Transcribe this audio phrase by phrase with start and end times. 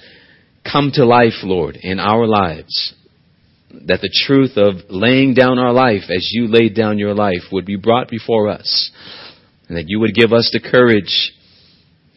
[0.62, 2.94] come to life, Lord, in our lives,
[3.88, 7.66] that the truth of laying down our life as you laid down your life would
[7.66, 8.92] be brought before us,
[9.66, 11.32] and that you would give us the courage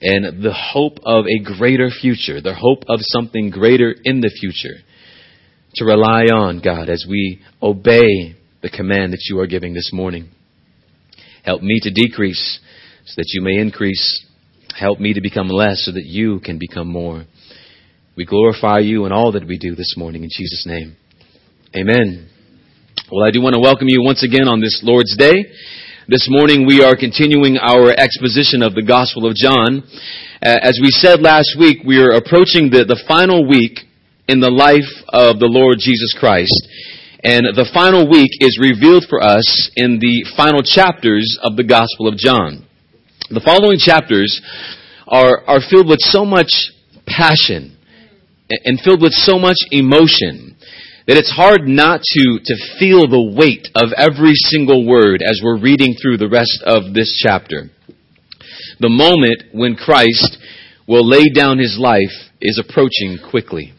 [0.08, 4.77] and the hope of a greater future, the hope of something greater in the future
[5.73, 10.30] to rely on, God, as we obey the command that you are giving this morning.
[11.43, 12.60] Help me to decrease
[13.05, 14.26] so that you may increase.
[14.80, 17.26] Help me to become less so that you can become more.
[18.15, 20.98] We glorify you in all that we do this morning in Jesus' name.
[21.76, 22.30] Amen.
[23.12, 25.46] Well, I do want to welcome you once again on this Lord's Day.
[26.08, 29.82] This morning we are continuing our exposition of the Gospel of John.
[30.38, 33.80] Uh, as we said last week, we are approaching the, the final week
[34.30, 36.54] in the life of the Lord Jesus Christ.
[37.26, 42.06] And the final week is revealed for us in the final chapters of the Gospel
[42.06, 42.70] of John.
[43.34, 44.30] The following chapters
[45.10, 46.70] are, are filled with so much
[47.10, 47.82] passion
[48.52, 50.54] and filled with so much emotion
[51.08, 55.62] that it's hard not to, to feel the weight of every single word as we're
[55.62, 57.70] reading through the rest of this chapter.
[58.80, 60.38] The moment when Christ
[60.88, 63.74] will lay down his life is approaching quickly.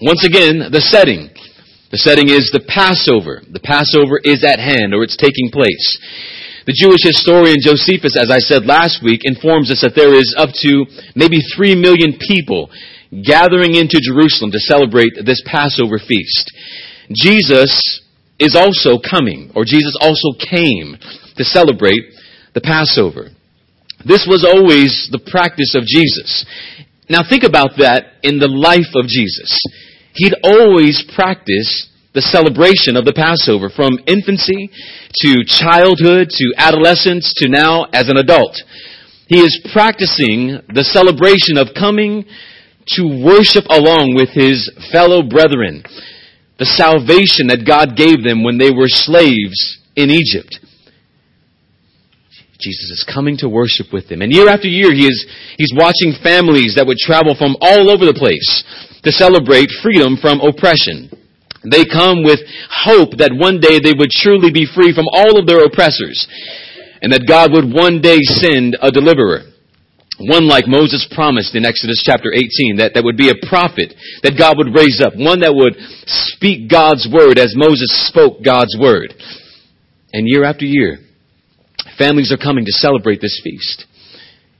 [0.00, 1.32] Once again, the setting.
[1.90, 3.40] The setting is the Passover.
[3.48, 5.88] The Passover is at hand, or it's taking place.
[6.66, 10.50] The Jewish historian Josephus, as I said last week, informs us that there is up
[10.66, 12.68] to maybe three million people
[13.24, 16.52] gathering into Jerusalem to celebrate this Passover feast.
[17.14, 18.02] Jesus
[18.38, 20.96] is also coming, or Jesus also came
[21.36, 22.12] to celebrate
[22.54, 23.30] the Passover.
[24.04, 26.44] This was always the practice of Jesus.
[27.08, 29.56] Now think about that in the life of Jesus.
[30.14, 34.72] He'd always practiced the celebration of the Passover from infancy
[35.20, 38.56] to childhood to adolescence to now as an adult.
[39.28, 42.24] He is practicing the celebration of coming
[42.94, 45.82] to worship along with his fellow brethren
[46.58, 50.56] the salvation that God gave them when they were slaves in Egypt.
[52.56, 54.22] Jesus is coming to worship with them.
[54.22, 55.28] And year after year, he is,
[55.60, 58.48] he's watching families that would travel from all over the place
[59.04, 61.12] to celebrate freedom from oppression.
[61.68, 62.40] They come with
[62.72, 66.24] hope that one day they would truly be free from all of their oppressors
[67.02, 69.52] and that God would one day send a deliverer.
[70.18, 74.40] One like Moses promised in Exodus chapter 18, that, that would be a prophet that
[74.40, 75.12] God would raise up.
[75.12, 75.76] One that would
[76.08, 79.12] speak God's word as Moses spoke God's word.
[80.12, 81.04] And year after year,
[81.98, 83.84] families are coming to celebrate this feast.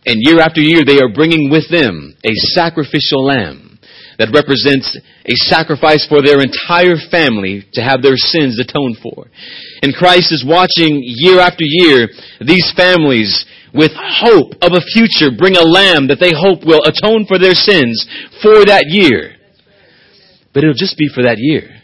[0.05, 3.79] And year after year, they are bringing with them a sacrificial lamb
[4.19, 9.29] that represents a sacrifice for their entire family to have their sins atoned for.
[9.83, 12.09] And Christ is watching year after year
[12.41, 13.45] these families
[13.77, 17.55] with hope of a future bring a lamb that they hope will atone for their
[17.55, 18.09] sins
[18.43, 19.37] for that year.
[20.57, 21.77] But it'll just be for that year.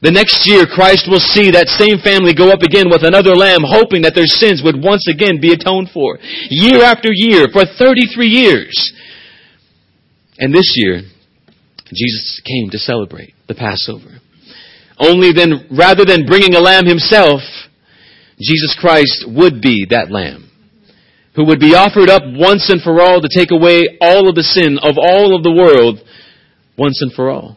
[0.00, 3.64] The next year, Christ will see that same family go up again with another lamb,
[3.64, 6.20] hoping that their sins would once again be atoned for.
[6.52, 8.76] Year after year, for 33 years.
[10.36, 11.08] And this year,
[11.88, 14.20] Jesus came to celebrate the Passover.
[15.00, 17.40] Only then, rather than bringing a lamb himself,
[18.36, 20.52] Jesus Christ would be that lamb
[21.36, 24.42] who would be offered up once and for all to take away all of the
[24.42, 25.98] sin of all of the world
[26.78, 27.56] once and for all.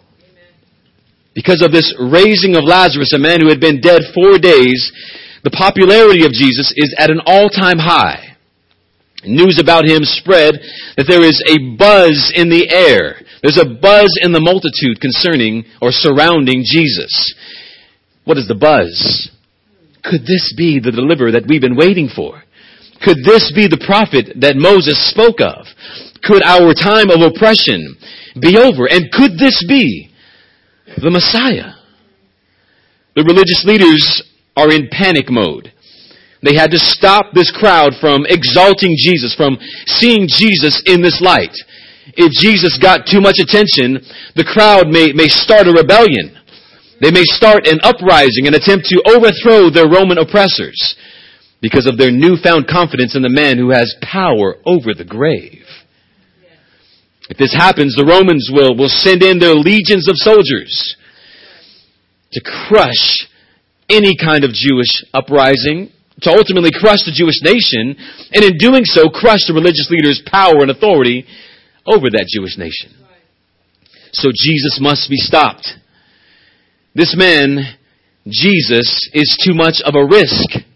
[1.35, 4.91] Because of this raising of Lazarus, a man who had been dead four days,
[5.43, 8.35] the popularity of Jesus is at an all-time high.
[9.23, 10.55] News about him spread
[10.97, 13.21] that there is a buzz in the air.
[13.41, 17.35] There's a buzz in the multitude concerning or surrounding Jesus.
[18.25, 19.29] What is the buzz?
[20.03, 22.43] Could this be the deliverer that we've been waiting for?
[23.03, 25.65] Could this be the prophet that Moses spoke of?
[26.23, 27.97] Could our time of oppression
[28.39, 28.89] be over?
[28.89, 30.09] And could this be
[30.97, 31.77] the Messiah?
[33.15, 34.23] The religious leaders
[34.55, 35.73] are in panic mode.
[36.41, 41.53] They had to stop this crowd from exalting Jesus, from seeing Jesus in this light.
[42.15, 43.99] if Jesus got too much attention,
[44.35, 46.37] the crowd may, may start a rebellion.
[47.01, 50.77] They may start an uprising, an attempt to overthrow their Roman oppressors
[51.61, 55.65] because of their newfound confidence in the man who has power over the grave.
[57.29, 60.95] If this happens, the Romans will, will send in their legions of soldiers
[62.31, 63.27] to crush
[63.89, 67.95] any kind of Jewish uprising, to ultimately crush the Jewish nation,
[68.31, 71.25] and in doing so, crush the religious leaders' power and authority
[71.85, 72.91] over that Jewish nation.
[74.11, 75.67] So Jesus must be stopped.
[76.95, 77.59] This man,
[78.27, 80.66] Jesus, is too much of a risk.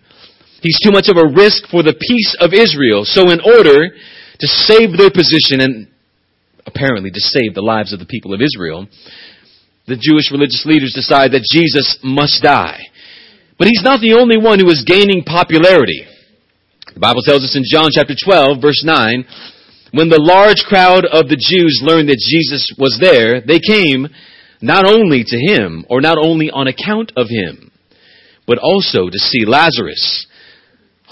[0.61, 3.03] He's too much of a risk for the peace of Israel.
[3.03, 5.87] So in order to save their position and
[6.65, 8.87] apparently to save the lives of the people of Israel,
[9.87, 12.87] the Jewish religious leaders decide that Jesus must die.
[13.57, 16.05] But he's not the only one who is gaining popularity.
[16.93, 19.25] The Bible tells us in John chapter 12 verse 9,
[19.93, 24.07] when the large crowd of the Jews learned that Jesus was there, they came
[24.61, 27.71] not only to him, or not only on account of him,
[28.45, 30.27] but also to see Lazarus,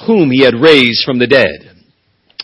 [0.05, 1.69] whom he had raised from the dead.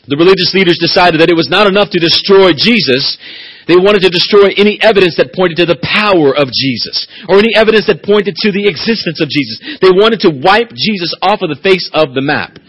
[0.07, 3.17] The religious leaders decided that it was not enough to destroy Jesus.
[3.65, 7.57] They wanted to destroy any evidence that pointed to the power of Jesus, or any
[7.57, 9.81] evidence that pointed to the existence of Jesus.
[9.81, 12.61] They wanted to wipe Jesus off of the face of the map,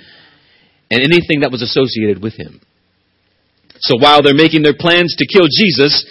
[0.89, 2.65] and anything that was associated with him.
[3.85, 6.09] So while they're making their plans to kill Jesus,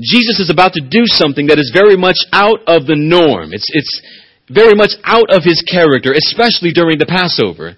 [0.00, 3.54] Jesus is about to do something that is very much out of the norm.
[3.54, 4.02] It's, it's
[4.50, 7.76] very much out of his character, especially during the Passover.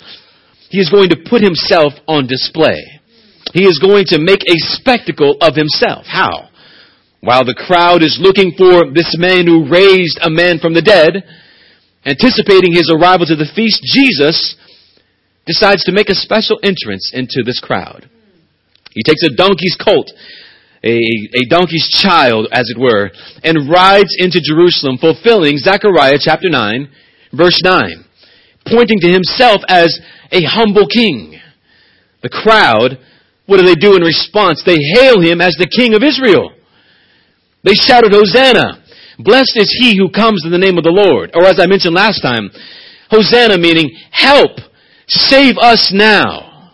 [0.70, 3.00] He is going to put himself on display.
[3.52, 6.06] He is going to make a spectacle of himself.
[6.06, 6.48] How?
[7.20, 11.26] While the crowd is looking for this man who raised a man from the dead,
[12.06, 14.56] anticipating his arrival to the feast, Jesus
[15.44, 18.08] decides to make a special entrance into this crowd.
[18.92, 20.10] He takes a donkey's colt
[20.82, 23.10] a, a donkey's child, as it were,
[23.44, 26.88] and rides into Jerusalem, fulfilling Zechariah chapter 9,
[27.32, 28.04] verse 9,
[28.66, 29.98] pointing to himself as
[30.32, 31.38] a humble king.
[32.22, 32.98] The crowd,
[33.46, 34.62] what do they do in response?
[34.64, 36.52] They hail him as the king of Israel.
[37.62, 38.84] They shouted, Hosanna!
[39.18, 41.32] Blessed is he who comes in the name of the Lord.
[41.34, 42.48] Or as I mentioned last time,
[43.10, 44.52] Hosanna meaning help,
[45.08, 46.72] save us now.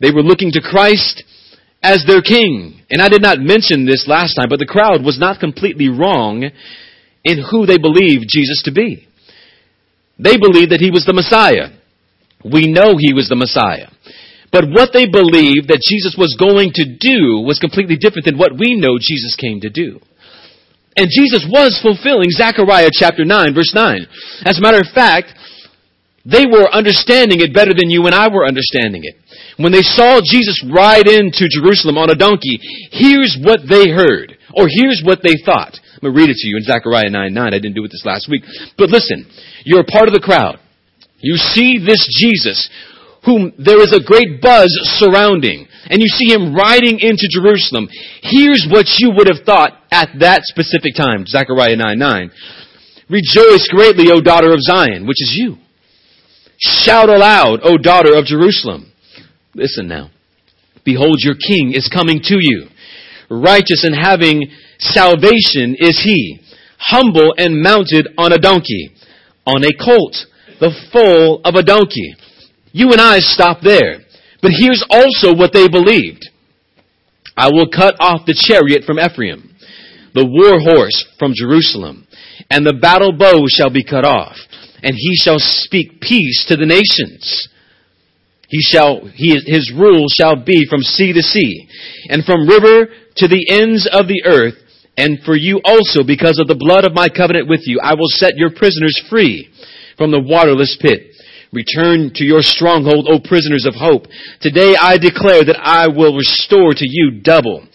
[0.00, 1.24] They were looking to Christ
[1.82, 2.80] as their king.
[2.90, 6.44] And I did not mention this last time, but the crowd was not completely wrong
[7.24, 9.06] in who they believed Jesus to be.
[10.18, 11.72] They believed that he was the Messiah.
[12.44, 13.88] We know he was the Messiah.
[14.52, 18.58] But what they believed that Jesus was going to do was completely different than what
[18.58, 20.00] we know Jesus came to do.
[20.96, 24.44] And Jesus was fulfilling Zechariah chapter 9 verse 9.
[24.44, 25.30] As a matter of fact,
[26.24, 29.16] they were understanding it better than you and I were understanding it.
[29.56, 32.60] When they saw Jesus ride into Jerusalem on a donkey,
[32.92, 35.80] here's what they heard, or here's what they thought.
[36.00, 37.46] I'm going to read it to you in Zechariah 9 9.
[37.46, 38.44] I didn't do it this last week.
[38.76, 39.28] But listen,
[39.64, 40.60] you're a part of the crowd.
[41.20, 42.68] You see this Jesus,
[43.24, 47.88] whom there is a great buzz surrounding, and you see him riding into Jerusalem.
[48.22, 51.26] Here's what you would have thought at that specific time.
[51.26, 52.30] Zechariah 9 9.
[53.08, 55.56] Rejoice greatly, O daughter of Zion, which is you.
[56.60, 58.92] Shout aloud, O daughter of Jerusalem.
[59.54, 60.10] Listen now.
[60.84, 62.68] Behold, your king is coming to you.
[63.30, 64.44] Righteous and having
[64.78, 66.38] salvation is he.
[66.78, 68.90] Humble and mounted on a donkey.
[69.46, 70.16] On a colt.
[70.60, 72.14] The foal of a donkey.
[72.72, 74.00] You and I stop there.
[74.42, 76.28] But here's also what they believed.
[77.36, 79.54] I will cut off the chariot from Ephraim,
[80.12, 82.06] the war horse from Jerusalem,
[82.50, 84.36] and the battle bow shall be cut off
[84.82, 87.48] and he shall speak peace to the nations.
[88.48, 91.68] He shall, he, his rule shall be from sea to sea,
[92.08, 94.54] and from river to the ends of the earth.
[94.96, 98.10] And for you also, because of the blood of my covenant with you, I will
[98.10, 99.48] set your prisoners free
[99.96, 101.14] from the waterless pit.
[101.52, 104.06] Return to your stronghold, O prisoners of hope.
[104.40, 107.66] Today I declare that I will restore to you double.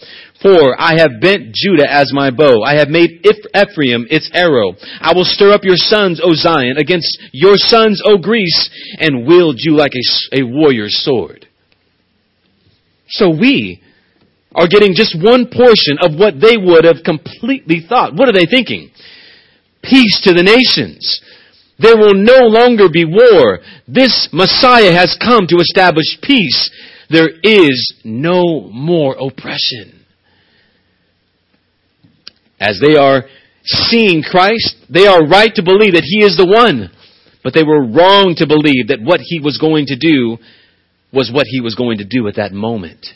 [0.42, 2.62] For I have bent Judah as my bow.
[2.62, 4.74] I have made Ephraim its arrow.
[5.00, 9.56] I will stir up your sons, O Zion, against your sons, O Greece, and wield
[9.58, 11.46] you like a, a warrior's sword.
[13.08, 13.82] So we
[14.54, 18.14] are getting just one portion of what they would have completely thought.
[18.14, 18.90] What are they thinking?
[19.82, 21.22] Peace to the nations.
[21.78, 23.60] There will no longer be war.
[23.86, 26.70] This Messiah has come to establish peace.
[27.08, 29.95] There is no more oppression
[32.60, 33.24] as they are
[33.64, 36.90] seeing Christ, they are right to believe that He is the one.
[37.42, 40.38] But they were wrong to believe that what He was going to do
[41.12, 43.06] was what He was going to do at that moment.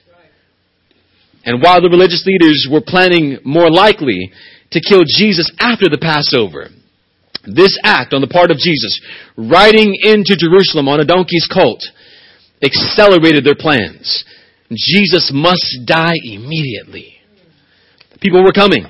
[1.44, 4.30] And while the religious leaders were planning more likely
[4.72, 6.68] to kill Jesus after the Passover,
[7.46, 9.00] this act on the part of Jesus,
[9.36, 11.82] riding into Jerusalem on a donkey's colt,
[12.62, 14.24] accelerated their plans.
[14.70, 17.14] Jesus must die immediately.
[18.20, 18.84] People were coming,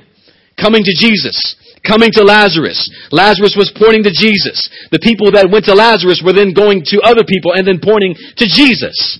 [0.61, 2.79] coming to Jesus, coming to Lazarus.
[3.11, 4.69] Lazarus was pointing to Jesus.
[4.93, 8.14] The people that went to Lazarus were then going to other people and then pointing
[8.14, 9.19] to Jesus.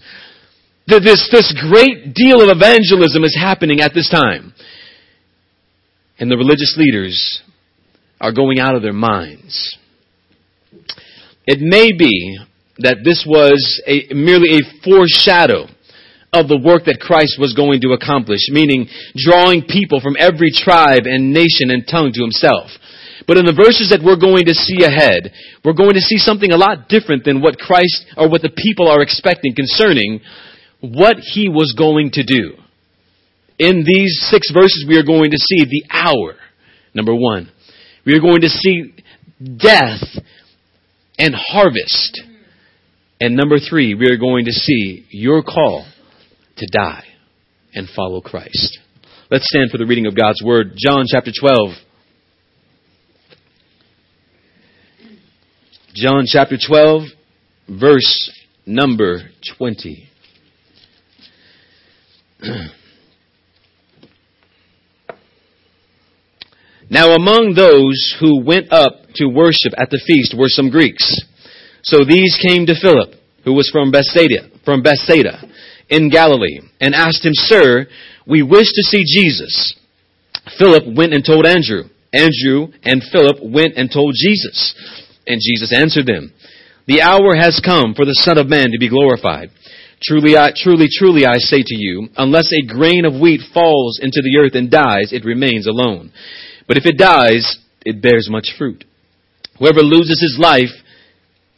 [0.87, 4.53] This, this great deal of evangelism is happening at this time.
[6.19, 7.43] And the religious leaders
[8.21, 9.79] are going out of their minds.
[11.47, 12.39] It may be
[12.79, 15.67] that this was a, merely a foreshadow
[16.33, 21.11] of the work that Christ was going to accomplish, meaning drawing people from every tribe
[21.11, 22.71] and nation and tongue to himself.
[23.27, 25.35] But in the verses that we're going to see ahead,
[25.65, 28.89] we're going to see something a lot different than what Christ or what the people
[28.89, 30.21] are expecting concerning
[30.81, 32.55] what he was going to do.
[33.59, 36.39] In these six verses, we are going to see the hour,
[36.95, 37.51] number one.
[38.07, 38.95] We are going to see
[39.39, 40.01] death
[41.19, 42.23] and harvest.
[43.21, 45.85] And number three, we are going to see your call
[46.61, 47.05] to die
[47.75, 48.79] and follow Christ.
[49.31, 50.75] Let's stand for the reading of God's Word.
[50.77, 51.71] John chapter 12.
[55.95, 57.03] John chapter 12,
[57.81, 58.31] verse
[58.67, 60.09] number 20.
[66.91, 71.21] now among those who went up to worship at the feast were some Greeks.
[71.83, 73.15] So these came to Philip,
[73.45, 75.51] who was from Bethsaida, from Bethsaida
[75.91, 77.87] in Galilee and asked him, Sir,
[78.27, 79.75] we wish to see Jesus.
[80.59, 81.85] Philip went and told Andrew.
[82.13, 84.75] Andrew and Philip went and told Jesus.
[85.27, 86.33] And Jesus answered them,
[86.87, 89.51] The hour has come for the Son of Man to be glorified.
[90.03, 94.23] Truly, I, truly, truly, I say to you, unless a grain of wheat falls into
[94.25, 96.11] the earth and dies, it remains alone.
[96.67, 98.85] But if it dies, it bears much fruit.
[99.59, 100.73] Whoever loses his life,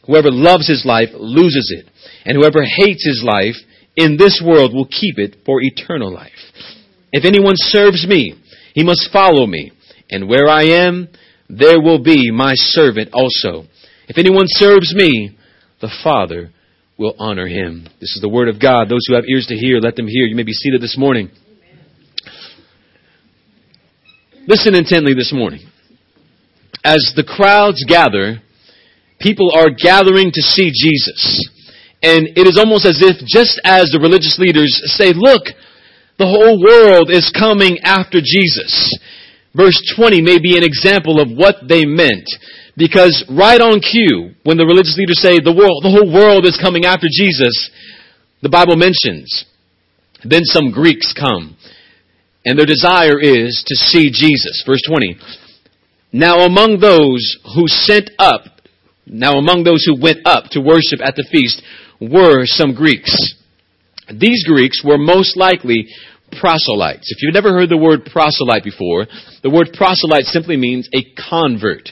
[0.05, 1.89] whoever loves his life, loses it.
[2.25, 3.55] And whoever hates his life,
[3.95, 6.31] in this world will keep it for eternal life.
[7.11, 8.35] If anyone serves me,
[8.73, 9.71] he must follow me.
[10.09, 11.09] And where I am,
[11.49, 13.65] there will be my servant also.
[14.07, 15.37] If anyone serves me,
[15.81, 16.51] the Father
[16.97, 17.87] will honor him.
[17.99, 18.89] This is the word of God.
[18.89, 20.25] Those who have ears to hear, let them hear.
[20.25, 21.29] You may be seated this morning.
[24.47, 25.61] Listen intently this morning.
[26.83, 28.41] As the crowds gather,
[29.19, 31.49] people are gathering to see Jesus.
[32.03, 34.69] And it is almost as if just as the religious leaders
[34.99, 35.47] say, look,
[36.19, 38.91] the whole world is coming after Jesus.
[39.55, 42.27] Verse 20 may be an example of what they meant.
[42.75, 46.59] Because right on cue, when the religious leaders say the world, the whole world is
[46.59, 47.71] coming after Jesus,
[48.41, 49.45] the Bible mentions,
[50.25, 51.55] then some Greeks come.
[52.45, 54.63] And their desire is to see Jesus.
[54.67, 55.17] Verse 20.
[56.11, 57.23] Now among those
[57.55, 58.43] who sent up,
[59.05, 61.61] now among those who went up to worship at the feast
[61.99, 63.35] were some Greeks.
[64.13, 65.87] These Greeks were most likely
[66.39, 67.11] proselytes.
[67.11, 69.05] If you've never heard the word proselyte before,
[69.43, 71.89] the word proselyte simply means a convert.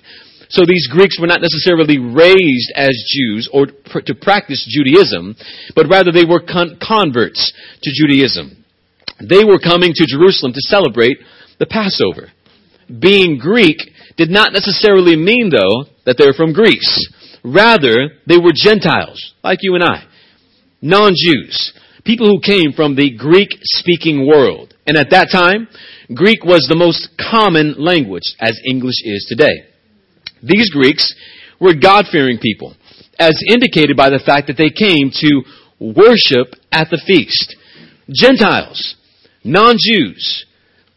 [0.49, 5.35] So these Greeks were not necessarily raised as Jews or to practice Judaism,
[5.75, 7.53] but rather they were con- converts
[7.83, 8.65] to Judaism.
[9.21, 11.19] They were coming to Jerusalem to celebrate
[11.59, 12.31] the Passover.
[12.99, 13.77] Being Greek
[14.17, 17.07] did not necessarily mean, though, that they're from Greece.
[17.43, 20.03] Rather, they were Gentiles, like you and I.
[20.81, 21.73] Non-Jews.
[22.03, 24.73] People who came from the Greek-speaking world.
[24.87, 25.67] And at that time,
[26.13, 29.65] Greek was the most common language, as English is today.
[30.41, 31.13] These Greeks
[31.59, 32.75] were God-fearing people,
[33.19, 35.43] as indicated by the fact that they came to
[35.79, 37.55] worship at the feast.
[38.09, 38.95] Gentiles,
[39.43, 40.45] non-Jews,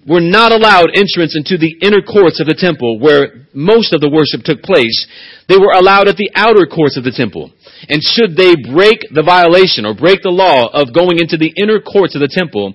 [0.07, 4.13] were not allowed entrance into the inner courts of the temple where most of the
[4.13, 5.07] worship took place.
[5.49, 7.53] They were allowed at the outer courts of the temple.
[7.89, 11.81] And should they break the violation or break the law of going into the inner
[11.81, 12.75] courts of the temple,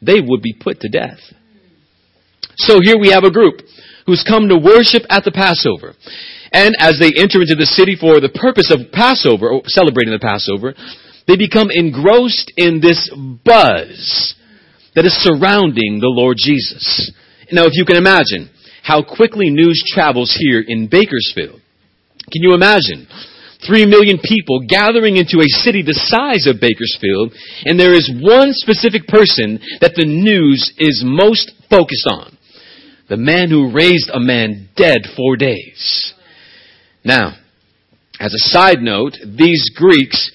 [0.00, 1.20] they would be put to death.
[2.56, 3.60] So here we have a group
[4.06, 5.94] who's come to worship at the Passover.
[6.52, 10.20] And as they enter into the city for the purpose of Passover, or celebrating the
[10.20, 10.74] Passover,
[11.28, 13.08] they become engrossed in this
[13.44, 14.34] buzz
[14.94, 17.10] that is surrounding the Lord Jesus.
[17.50, 18.50] Now, if you can imagine
[18.82, 21.60] how quickly news travels here in Bakersfield,
[22.30, 23.06] can you imagine?
[23.66, 27.32] Three million people gathering into a city the size of Bakersfield,
[27.64, 32.36] and there is one specific person that the news is most focused on.
[33.08, 36.14] The man who raised a man dead four days.
[37.04, 37.36] Now,
[38.18, 40.30] as a side note, these Greeks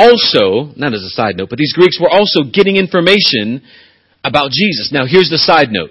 [0.00, 3.60] also, not as a side note, but these Greeks were also getting information
[4.24, 4.90] about Jesus.
[4.92, 5.90] Now here's the side note.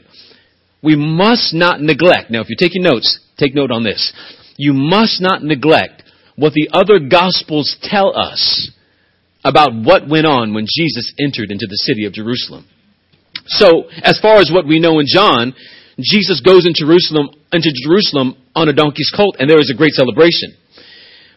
[0.81, 2.31] We must not neglect.
[2.31, 4.13] Now if you're taking notes, take note on this.
[4.57, 6.03] You must not neglect
[6.35, 8.71] what the other gospels tell us
[9.43, 12.65] about what went on when Jesus entered into the city of Jerusalem.
[13.47, 15.53] So, as far as what we know in John,
[15.99, 19.93] Jesus goes into Jerusalem, into Jerusalem on a donkey's colt, and there is a great
[19.93, 20.55] celebration.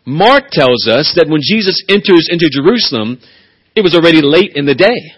[0.04, 3.20] Mark tells us that when Jesus enters into Jerusalem,
[3.74, 5.14] it was already late in the day.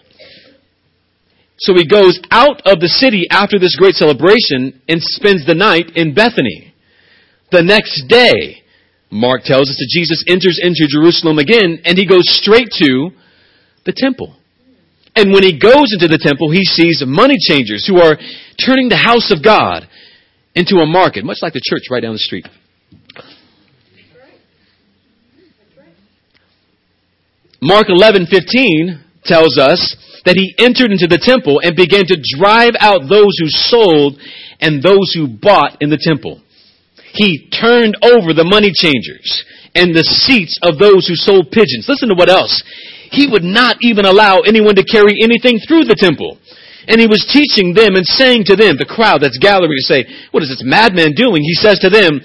[1.56, 5.92] So he goes out of the city after this great celebration and spends the night
[5.94, 6.74] in Bethany.
[7.50, 8.62] The next day,
[9.10, 13.10] Mark tells us that Jesus enters into Jerusalem again and he goes straight to
[13.86, 14.36] the temple.
[15.14, 18.18] And when he goes into the temple, he sees money changers who are
[18.58, 19.86] turning the house of God
[20.54, 22.46] into a market, much like the church right down the street.
[27.64, 29.96] Mark 11:15 tells us
[30.28, 34.20] that he entered into the temple and began to drive out those who sold
[34.60, 36.44] and those who bought in the temple.
[37.16, 41.88] He turned over the money changers and the seats of those who sold pigeons.
[41.88, 42.52] Listen to what else.
[43.08, 46.36] He would not even allow anyone to carry anything through the temple.
[46.84, 50.04] And he was teaching them and saying to them, the crowd that's gathering say,
[50.36, 51.40] what is this madman doing?
[51.40, 52.20] He says to them,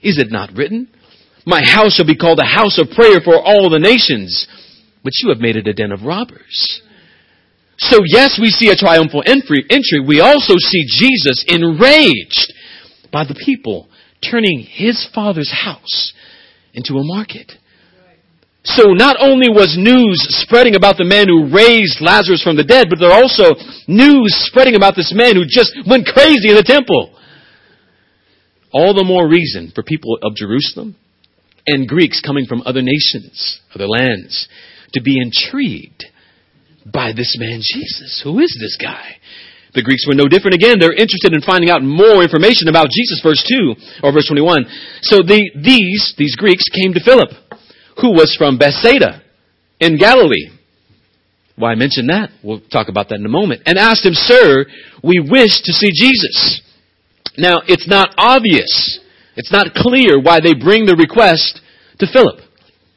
[0.00, 0.88] is it not written?
[1.44, 4.48] My house shall be called a house of prayer for all the nations
[5.08, 6.82] but you have made it a den of robbers.
[7.78, 9.64] So yes, we see a triumphal entry.
[10.06, 12.52] We also see Jesus enraged
[13.10, 13.88] by the people
[14.20, 16.12] turning his father's house
[16.74, 17.52] into a market.
[18.64, 22.88] So not only was news spreading about the man who raised Lazarus from the dead,
[22.90, 26.62] but there are also news spreading about this man who just went crazy in the
[26.62, 27.16] temple.
[28.74, 30.96] All the more reason for people of Jerusalem
[31.66, 34.48] and Greeks coming from other nations, other lands,
[34.94, 36.04] to be intrigued
[36.86, 38.20] by this man Jesus.
[38.24, 39.16] Who is this guy?
[39.74, 40.54] The Greeks were no different.
[40.54, 44.64] Again, they're interested in finding out more information about Jesus, verse 2 or verse 21.
[45.02, 47.30] So the, these, these Greeks came to Philip,
[48.00, 49.22] who was from Bethsaida
[49.80, 50.56] in Galilee.
[51.56, 52.30] Why mention that?
[52.42, 53.62] We'll talk about that in a moment.
[53.66, 54.64] And asked him, Sir,
[55.02, 56.62] we wish to see Jesus.
[57.36, 59.00] Now, it's not obvious.
[59.36, 61.60] It's not clear why they bring the request
[61.98, 62.40] to Philip.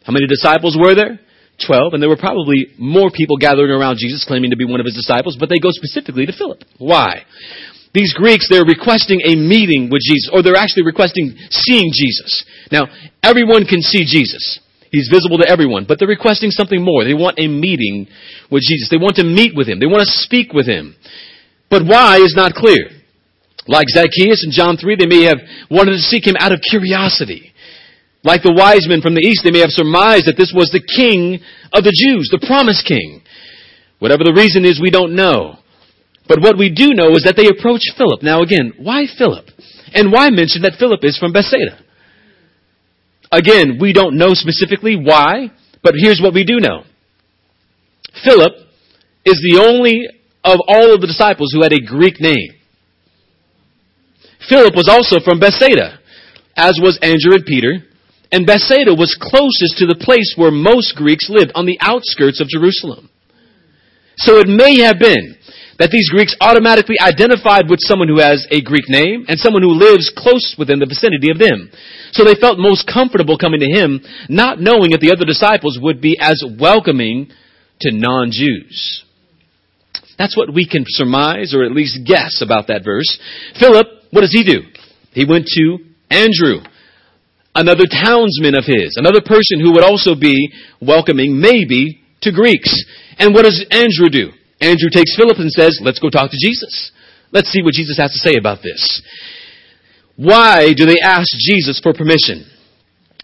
[0.06, 1.20] How many disciples were there?
[1.66, 4.86] 12, and there were probably more people gathering around Jesus claiming to be one of
[4.86, 6.64] his disciples, but they go specifically to Philip.
[6.78, 7.24] Why?
[7.94, 12.46] These Greeks, they're requesting a meeting with Jesus, or they're actually requesting seeing Jesus.
[12.72, 12.88] Now,
[13.22, 14.60] everyone can see Jesus.
[14.92, 17.04] He's visible to everyone, but they're requesting something more.
[17.04, 18.08] They want a meeting
[18.50, 18.90] with Jesus.
[18.90, 19.80] They want to meet with him.
[19.80, 20.96] They want to speak with him.
[21.70, 22.90] But why is not clear.
[23.68, 27.51] Like Zacchaeus in John 3, they may have wanted to seek him out of curiosity.
[28.24, 30.84] Like the wise men from the east, they may have surmised that this was the
[30.84, 31.42] king
[31.74, 33.22] of the Jews, the promised king.
[33.98, 35.58] Whatever the reason is, we don't know.
[36.28, 38.22] But what we do know is that they approached Philip.
[38.22, 39.50] Now again, why Philip?
[39.94, 41.82] And why mention that Philip is from Bethsaida?
[43.32, 46.84] Again, we don't know specifically why, but here's what we do know.
[48.24, 48.54] Philip
[49.26, 50.08] is the only
[50.44, 52.54] of all of the disciples who had a Greek name.
[54.50, 56.00] Philip was also from Bethsaida,
[56.56, 57.86] as was Andrew and Peter,
[58.32, 62.48] and Bethsaida was closest to the place where most Greeks lived, on the outskirts of
[62.48, 63.10] Jerusalem.
[64.17, 65.36] So it may have been
[65.80, 69.74] that these Greeks automatically identified with someone who has a Greek name and someone who
[69.74, 71.72] lives close within the vicinity of them.
[72.13, 76.00] So they felt most comfortable coming to him, not knowing if the other disciples would
[76.00, 77.32] be as welcoming
[77.82, 79.04] to non-Jews.
[80.17, 83.17] That's what we can surmise or at least guess about that verse.
[83.60, 84.62] Philip, what does he do?
[85.13, 85.80] He went to
[86.12, 86.62] Andrew,
[87.56, 92.72] another townsman of his, another person who would also be welcoming maybe to Greeks.
[93.18, 94.32] And what does Andrew do?
[94.62, 96.92] Andrew takes Philip and says, let's go talk to Jesus.
[97.32, 99.02] Let's see what Jesus has to say about this.
[100.16, 102.46] Why do they ask Jesus for permission?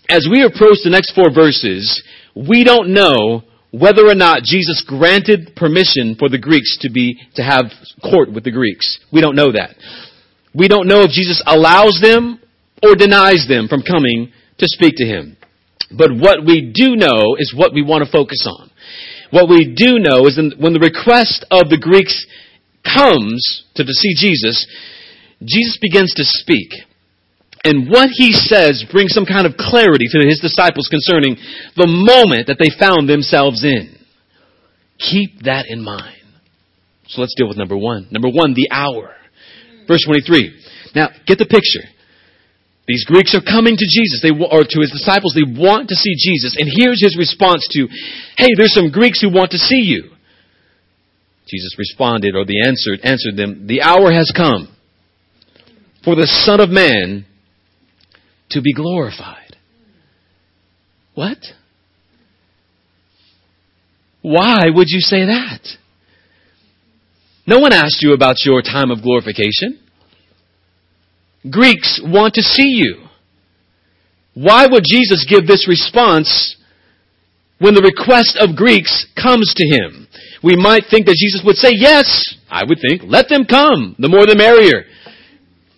[0.10, 2.02] As we approach the next four verses,
[2.36, 7.44] we don't know whether or not Jesus granted permission for the Greeks to be, to
[7.44, 7.66] have
[8.02, 9.00] court with the Greeks.
[9.12, 9.76] We don't know that.
[10.56, 12.40] We don't know if Jesus allows them
[12.84, 15.38] or denies them from coming to speak to him.
[15.92, 18.70] But what we do know is what we want to focus on.
[19.32, 22.26] What we do know is that when the request of the Greeks
[22.84, 24.66] comes to, see Jesus,
[25.44, 26.72] Jesus begins to speak.
[27.64, 31.36] And what he says brings some kind of clarity to his disciples concerning
[31.76, 33.98] the moment that they found themselves in.
[35.00, 36.16] Keep that in mind.
[37.08, 38.08] So let's deal with number one.
[38.12, 39.16] Number one, the hour.
[39.88, 40.56] Verse 23.
[40.96, 41.97] Now, get the picture.
[42.88, 45.36] These Greeks are coming to Jesus, they, or to his disciples.
[45.36, 46.56] They want to see Jesus.
[46.58, 47.88] And here's his response to,
[48.38, 50.12] hey, there's some Greeks who want to see you.
[51.48, 54.74] Jesus responded, or the answer answered them, The hour has come
[56.04, 57.26] for the Son of Man
[58.52, 59.56] to be glorified.
[61.16, 61.38] What?
[64.22, 65.62] Why would you say that?
[67.46, 69.80] No one asked you about your time of glorification.
[71.52, 73.08] Greeks want to see you.
[74.34, 76.56] Why would Jesus give this response
[77.60, 80.08] when the request of Greeks comes to him?
[80.44, 83.96] We might think that Jesus would say, yes, I would think, let them come.
[83.98, 84.86] The more the merrier.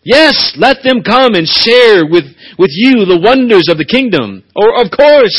[0.04, 2.26] Yes, let them come and share with,
[2.58, 4.44] with you the wonders of the kingdom.
[4.56, 5.36] Or, of course,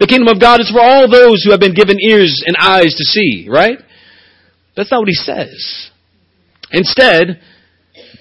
[0.00, 2.94] the kingdom of God is for all those who have been given ears and eyes
[2.94, 3.78] to see, right?
[4.76, 5.90] That's not what he says.
[6.72, 7.40] Instead,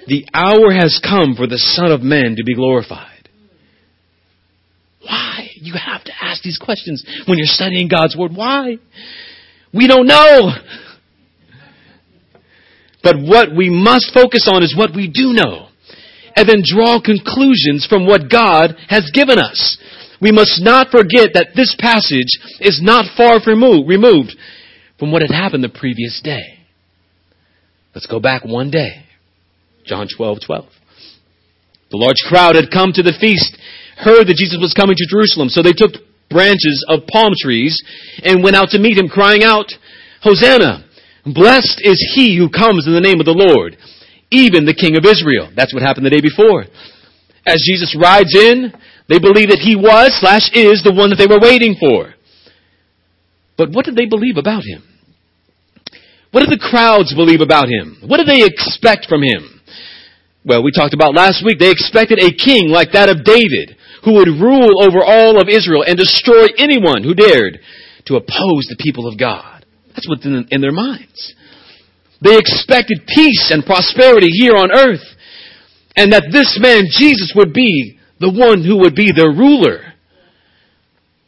[0.07, 3.29] the hour has come for the Son of Man to be glorified.
[5.01, 5.49] Why?
[5.55, 8.31] You have to ask these questions when you're studying God's Word.
[8.35, 8.77] Why?
[9.73, 10.51] We don't know.
[13.03, 15.67] But what we must focus on is what we do know.
[16.35, 19.77] And then draw conclusions from what God has given us.
[20.21, 24.35] We must not forget that this passage is not far removed
[24.97, 26.59] from what had happened the previous day.
[27.93, 29.03] Let's go back one day.
[29.85, 30.65] John 12, 12.
[31.91, 33.57] The large crowd had come to the feast,
[33.97, 37.77] heard that Jesus was coming to Jerusalem, so they took branches of palm trees
[38.23, 39.71] and went out to meet him, crying out,
[40.23, 40.85] Hosanna!
[41.25, 43.77] Blessed is he who comes in the name of the Lord,
[44.31, 45.51] even the King of Israel.
[45.55, 46.65] That's what happened the day before.
[47.45, 48.73] As Jesus rides in,
[49.07, 52.15] they believe that he was slash is the one that they were waiting for.
[53.57, 54.83] But what did they believe about him?
[56.31, 58.01] What did the crowds believe about him?
[58.07, 59.52] What did they expect from him?
[60.45, 64.15] Well, we talked about last week, they expected a king like that of David, who
[64.15, 67.59] would rule over all of Israel and destroy anyone who dared
[68.05, 69.65] to oppose the people of God.
[69.95, 71.33] That's what's in, in their minds.
[72.21, 75.05] They expected peace and prosperity here on earth,
[75.95, 79.93] and that this man, Jesus, would be the one who would be their ruler.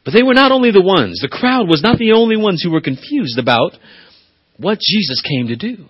[0.03, 2.71] But they were not only the ones, the crowd was not the only ones who
[2.71, 3.71] were confused about
[4.57, 5.85] what Jesus came to do.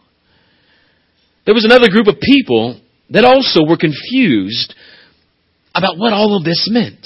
[1.45, 4.73] There was another group of people that also were confused
[5.73, 7.05] about what all of this meant.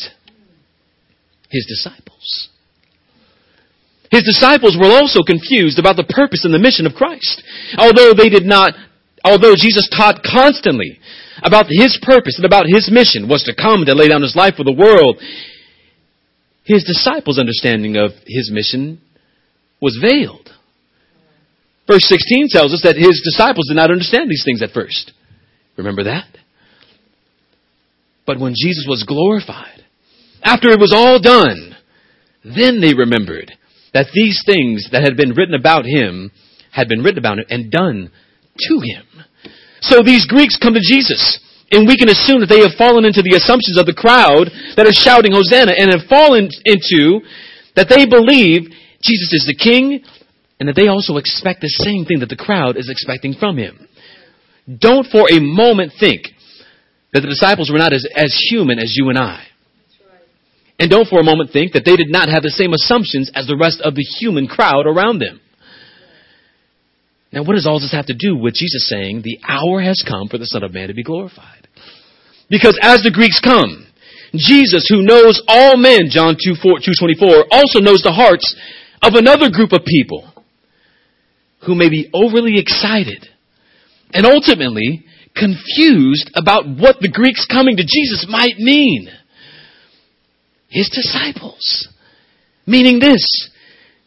[1.50, 2.50] His disciples.
[4.12, 7.44] His disciples were also confused about the purpose and the mission of Christ.
[7.78, 8.74] Although they did not,
[9.24, 11.00] although Jesus taught constantly
[11.44, 14.56] about his purpose and about his mission was to come to lay down his life
[14.56, 15.22] for the world,
[16.64, 19.02] his disciples' understanding of his mission
[19.82, 20.50] was veiled.
[21.88, 25.14] Verse 16 tells us that his disciples did not understand these things at first.
[25.80, 26.28] Remember that?
[28.28, 29.80] But when Jesus was glorified,
[30.44, 31.76] after it was all done,
[32.44, 33.56] then they remembered
[33.94, 36.32] that these things that had been written about him
[36.72, 38.12] had been written about him and done
[38.68, 39.08] to him.
[39.80, 41.40] So these Greeks come to Jesus,
[41.72, 44.86] and we can assume that they have fallen into the assumptions of the crowd that
[44.86, 47.24] are shouting Hosanna and have fallen into
[47.80, 48.68] that they believe
[49.00, 50.04] Jesus is the king
[50.60, 53.88] and that they also expect the same thing that the crowd is expecting from him.
[54.78, 56.28] Don't for a moment think
[57.14, 59.46] that the disciples were not as, as human as you and I.
[60.78, 63.48] And don't for a moment think that they did not have the same assumptions as
[63.48, 65.42] the rest of the human crowd around them.
[67.34, 70.30] Now, what does all this have to do with Jesus saying, the hour has come
[70.30, 71.68] for the Son of Man to be glorified?
[72.50, 73.86] Because as the Greeks come,
[74.34, 78.56] Jesus, who knows all men, John 2, 4, 224, also knows the hearts
[79.04, 80.32] of another group of people
[81.66, 83.28] who may be overly excited
[84.14, 89.10] and ultimately confused about what the Greeks coming to Jesus might mean.
[90.68, 91.88] His disciples.
[92.66, 93.24] Meaning this.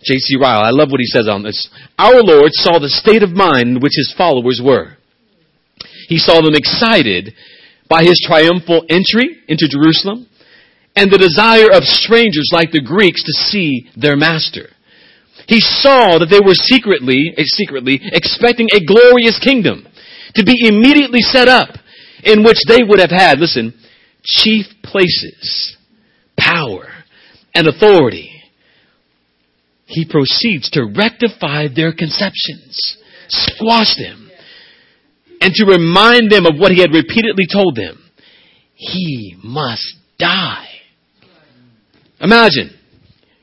[0.04, 0.36] J.C.
[0.40, 1.68] Ryle, I love what he says on this.
[1.98, 4.96] Our Lord saw the state of mind in which his followers were.
[6.08, 7.34] He saw them excited
[7.88, 10.26] by his triumphal entry into Jerusalem
[10.96, 14.70] and the desire of strangers like the Greeks to see their master.
[15.46, 19.86] He saw that they were secretly, eh, secretly expecting a glorious kingdom
[20.34, 21.70] to be immediately set up
[22.24, 23.74] in which they would have had, listen,
[24.22, 25.76] chief places,
[26.38, 26.86] power,
[27.54, 28.30] and authority.
[29.86, 32.96] He proceeds to rectify their conceptions,
[33.28, 34.30] squash them,
[35.40, 37.98] and to remind them of what he had repeatedly told them.
[38.74, 40.68] He must die.
[42.20, 42.70] Imagine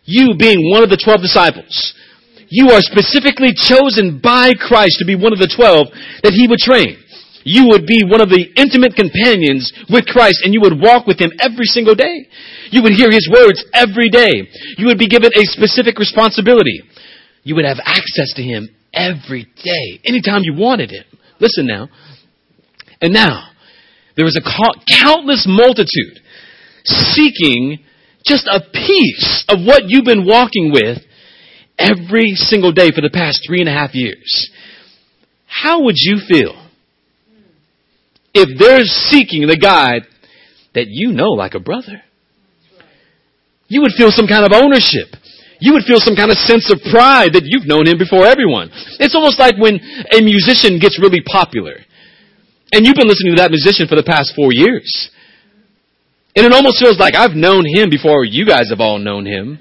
[0.06, 1.94] you being one of the twelve disciples.
[2.50, 5.88] You are specifically chosen by Christ to be one of the twelve
[6.24, 6.98] that he would train.
[7.46, 11.22] You would be one of the intimate companions with Christ and you would walk with
[11.22, 12.28] him every single day.
[12.70, 14.50] You would hear his words every day.
[14.78, 16.84] You would be given a specific responsibility.
[17.44, 21.06] You would have access to him every day, anytime you wanted him.
[21.40, 21.88] Listen now.
[23.02, 23.50] And now,
[24.16, 26.20] there was a countless multitude
[26.84, 27.80] seeking
[28.26, 31.00] just a piece of what you've been walking with
[31.80, 34.52] every single day for the past three and a half years.
[35.48, 36.54] How would you feel
[38.34, 40.02] if they're seeking the guy
[40.76, 42.04] that you know like a brother?
[43.68, 45.16] You would feel some kind of ownership.
[45.60, 48.70] You would feel some kind of sense of pride that you've known him before everyone.
[49.00, 49.80] It's almost like when
[50.12, 51.78] a musician gets really popular.
[52.72, 54.88] And you've been listening to that musician for the past four years.
[56.36, 59.60] And it almost feels like I've known him before you guys have all known him.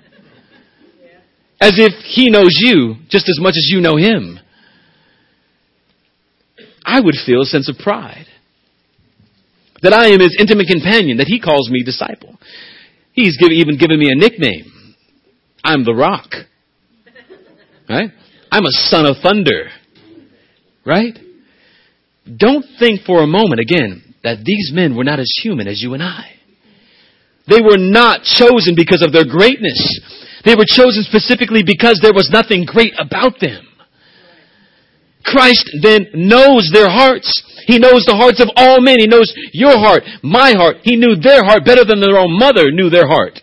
[1.60, 4.38] As if he knows you just as much as you know him.
[6.84, 8.26] I would feel a sense of pride.
[9.82, 12.38] That I am his intimate companion, that he calls me disciple.
[13.12, 14.94] He's even given me a nickname.
[15.62, 16.30] I'm the rock.
[17.88, 18.10] Right?
[18.50, 19.70] I'm a son of thunder.
[20.84, 21.18] Right?
[22.36, 25.94] Don't think for a moment again that these men were not as human as you
[25.94, 26.30] and I.
[27.46, 30.00] They were not chosen because of their greatness.
[30.44, 33.66] They were chosen specifically because there was nothing great about them.
[35.24, 37.28] Christ then knows their hearts.
[37.66, 38.96] He knows the hearts of all men.
[38.98, 40.76] He knows your heart, my heart.
[40.82, 43.40] He knew their heart better than their own mother knew their heart.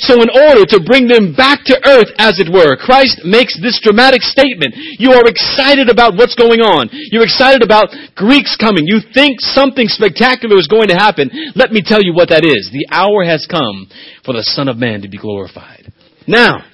[0.00, 3.80] So in order to bring them back to earth, as it were, Christ makes this
[3.84, 4.72] dramatic statement.
[4.96, 6.88] You are excited about what's going on.
[7.12, 8.88] You're excited about Greeks coming.
[8.88, 11.28] You think something spectacular is going to happen.
[11.54, 12.72] Let me tell you what that is.
[12.72, 13.86] The hour has come
[14.24, 15.92] for the Son of Man to be glorified.
[16.26, 16.64] Now,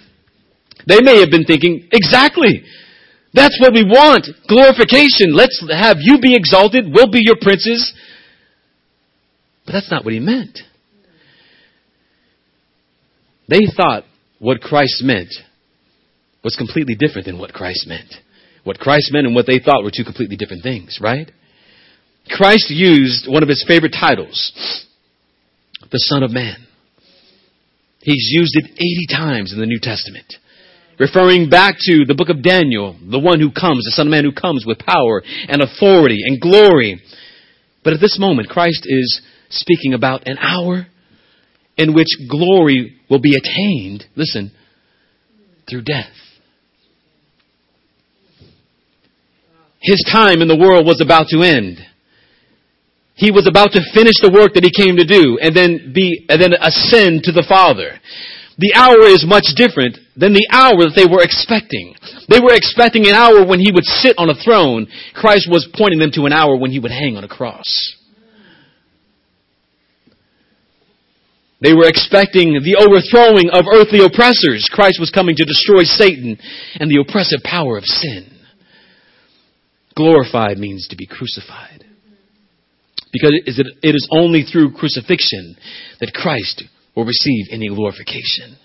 [0.87, 2.63] they may have been thinking, exactly.
[3.35, 4.31] That's what we want.
[4.47, 5.35] Glorification.
[5.35, 6.87] Let's have you be exalted.
[6.87, 7.93] We'll be your princes.
[9.67, 10.61] But that's not what he meant.
[13.49, 14.05] They thought
[14.39, 15.33] what Christ meant
[16.43, 18.13] was completely different than what Christ meant.
[18.65, 21.31] What Christ meant and what they thought were two completely different things, right?
[22.29, 24.53] Christ used one of his favorite titles,
[25.91, 26.57] the Son of Man.
[28.01, 30.27] He's used it 80 times in the New Testament.
[30.99, 34.25] Referring back to the book of Daniel, the one who comes, the Son of Man
[34.25, 37.03] who comes with power and authority and glory.
[37.85, 40.87] But at this moment, Christ is speaking about an hour
[41.77, 44.53] in which glory will be attained, listen,
[45.69, 46.13] through death.
[49.81, 51.79] His time in the world was about to end.
[53.15, 56.27] He was about to finish the work that he came to do and then be,
[56.29, 58.01] and then ascend to the Father.
[58.59, 61.95] The hour is much different than the hour that they were expecting.
[62.29, 64.89] They were expecting an hour when he would sit on a throne.
[65.13, 67.96] Christ was pointing them to an hour when he would hang on a cross.
[71.61, 74.69] They were expecting the overthrowing of earthly oppressors.
[74.71, 76.37] Christ was coming to destroy Satan
[76.79, 78.31] and the oppressive power of sin.
[79.97, 81.85] Glorified means to be crucified.
[83.11, 83.33] Because
[83.83, 85.57] it is only through crucifixion
[86.01, 86.65] that Christ
[86.95, 88.59] will receive any glorification.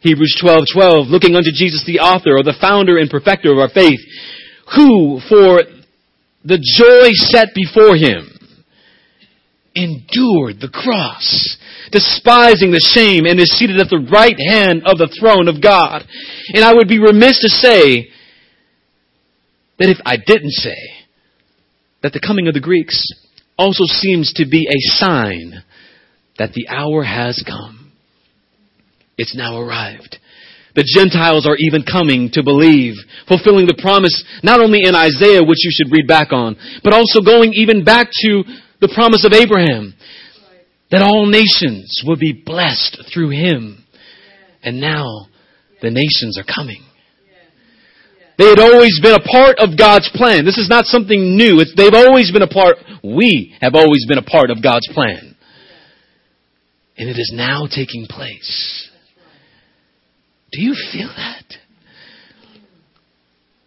[0.00, 3.70] Hebrews 12, 12, looking unto Jesus the author or the founder and perfecter of our
[3.70, 4.00] faith,
[4.76, 5.62] who for
[6.44, 8.31] the joy set before him
[9.74, 11.56] endured the cross,
[11.90, 16.04] despising the shame, and is seated at the right hand of the throne of God.
[16.52, 18.08] And I would be remiss to say
[19.78, 20.76] that if I didn't say
[22.02, 23.06] that the coming of the Greeks
[23.56, 25.62] also seems to be a sign
[26.38, 27.92] that the hour has come.
[29.16, 30.18] It's now arrived.
[30.74, 32.94] The Gentiles are even coming to believe,
[33.28, 37.20] fulfilling the promise not only in Isaiah, which you should read back on, but also
[37.20, 38.42] going even back to
[38.82, 39.94] the promise of Abraham
[40.90, 43.84] that all nations would be blessed through him.
[44.62, 45.26] And now
[45.80, 46.82] the nations are coming.
[48.38, 50.44] They had always been a part of God's plan.
[50.44, 51.60] This is not something new.
[51.60, 55.36] It's, they've always been a part, we have always been a part of God's plan.
[56.96, 58.90] And it is now taking place.
[60.50, 61.44] Do you feel that?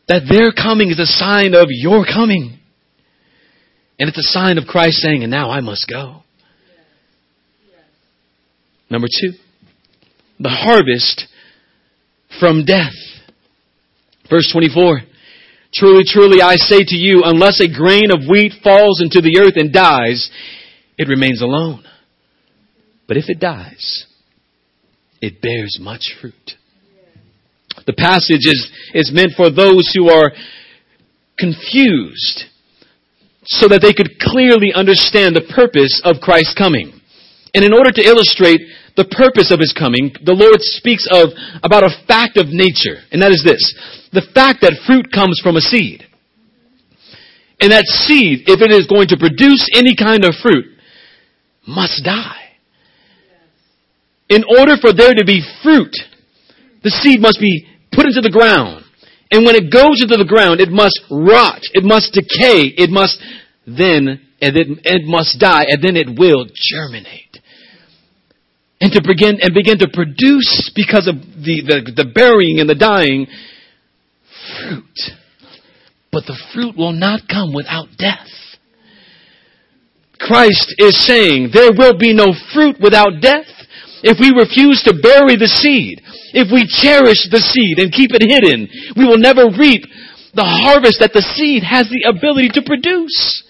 [0.07, 2.59] That their coming is a sign of your coming.
[3.99, 6.23] And it's a sign of Christ saying, and now I must go.
[8.89, 9.33] Number two,
[10.39, 11.27] the harvest
[12.39, 12.93] from death.
[14.29, 15.01] Verse 24.
[15.73, 19.53] Truly, truly, I say to you, unless a grain of wheat falls into the earth
[19.55, 20.29] and dies,
[20.97, 21.83] it remains alone.
[23.07, 24.05] But if it dies,
[25.21, 26.33] it bears much fruit.
[27.85, 30.31] The passage is, is meant for those who are
[31.37, 32.45] confused
[33.45, 36.93] so that they could clearly understand the purpose of Christ's coming.
[37.53, 38.59] And in order to illustrate
[38.97, 41.29] the purpose of his coming, the Lord speaks of
[41.63, 43.63] about a fact of nature, and that is this.
[44.11, 46.03] The fact that fruit comes from a seed.
[47.61, 50.65] And that seed, if it is going to produce any kind of fruit,
[51.67, 52.59] must die.
[54.29, 55.93] In order for there to be fruit,
[56.83, 58.84] the seed must be put into the ground.
[59.31, 63.17] And when it goes into the ground, it must rot, it must decay, it must
[63.65, 67.39] then, and it, it must die, and then it will germinate.
[68.79, 72.75] And to begin, and begin to produce, because of the, the, the burying and the
[72.75, 73.25] dying,
[74.59, 74.99] fruit.
[76.11, 78.29] But the fruit will not come without death.
[80.19, 83.47] Christ is saying there will be no fruit without death.
[84.05, 85.97] If we refuse to bury the seed,
[86.29, 89.81] if we cherish the seed and keep it hidden, we will never reap
[90.37, 93.41] the harvest that the seed has the ability to produce.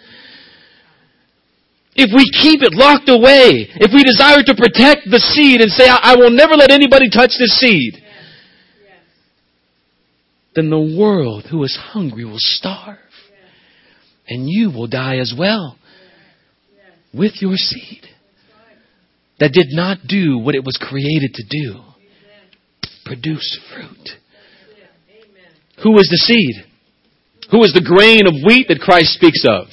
[1.99, 5.91] If we keep it locked away, if we desire to protect the seed and say,
[5.91, 7.99] I will never let anybody touch this seed,
[10.55, 12.99] then the world who is hungry will starve.
[14.25, 15.77] And you will die as well
[17.13, 18.14] with your seed
[19.39, 21.81] that did not do what it was created to do
[23.05, 24.09] produce fruit.
[25.83, 26.65] Who is the seed?
[27.51, 29.69] Who is the grain of wheat that Christ speaks of?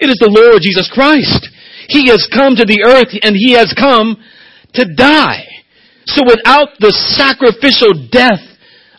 [0.00, 1.46] It is the Lord Jesus Christ.
[1.88, 4.16] He has come to the earth and He has come
[4.74, 5.44] to die.
[6.06, 8.42] So without the sacrificial death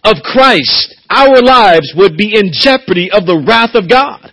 [0.06, 4.32] of Christ, our lives would be in jeopardy of the wrath of God.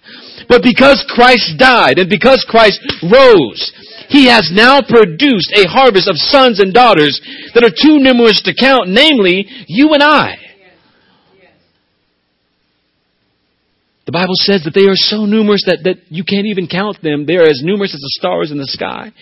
[0.49, 3.73] But because Christ died and because Christ rose,
[4.11, 7.21] He has now produced a harvest of sons and daughters
[7.55, 10.35] that are too numerous to count, namely you and I.
[14.07, 17.27] The Bible says that they are so numerous that, that you can't even count them.
[17.27, 19.13] They are as numerous as the stars in the sky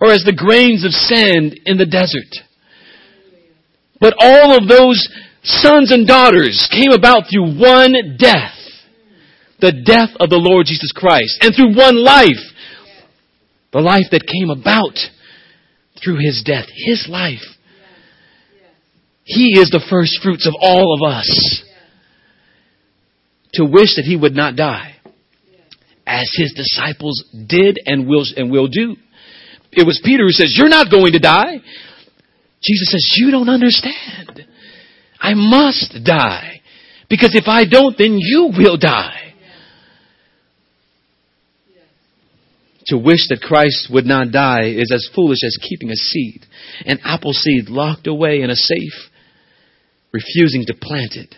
[0.00, 2.42] or as the grains of sand in the desert.
[4.00, 4.98] But all of those
[5.44, 8.58] sons and daughters came about through one death.
[9.62, 11.38] The death of the Lord Jesus Christ.
[11.38, 12.42] And through one life.
[13.72, 14.98] The life that came about
[16.02, 16.66] through His death.
[16.86, 17.42] His life.
[19.24, 21.62] He is the first fruits of all of us
[23.54, 24.96] to wish that he would not die,
[26.06, 28.96] as his disciples did and will, and will do.
[29.72, 31.58] It was Peter who says, You're not going to die.
[32.62, 34.46] Jesus says, You don't understand.
[35.20, 36.60] I must die.
[37.08, 39.31] Because if I don't, then you will die.
[42.86, 46.44] To wish that Christ would not die is as foolish as keeping a seed,
[46.84, 49.08] an apple seed locked away in a safe,
[50.12, 51.34] refusing to plant it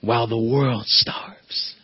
[0.00, 1.74] while the world starves.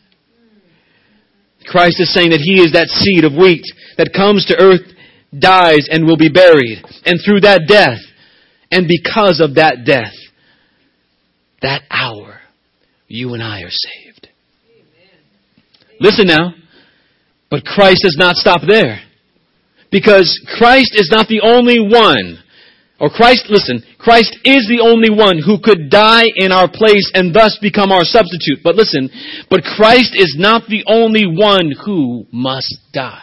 [1.67, 3.65] Christ is saying that He is that seed of wheat
[3.99, 4.93] that comes to earth,
[5.39, 6.83] dies, and will be buried.
[7.05, 8.01] And through that death,
[8.71, 10.15] and because of that death,
[11.63, 12.41] that hour,
[13.07, 14.29] you and I are saved.
[16.01, 16.55] Listen now.
[17.51, 19.01] But Christ does not stop there.
[19.91, 22.43] Because Christ is not the only one
[23.01, 27.31] or Christ, listen, Christ is the only one who could die in our place and
[27.31, 28.59] thus become our substitute.
[28.65, 29.09] But listen,
[29.49, 33.23] but Christ is not the only one who must die.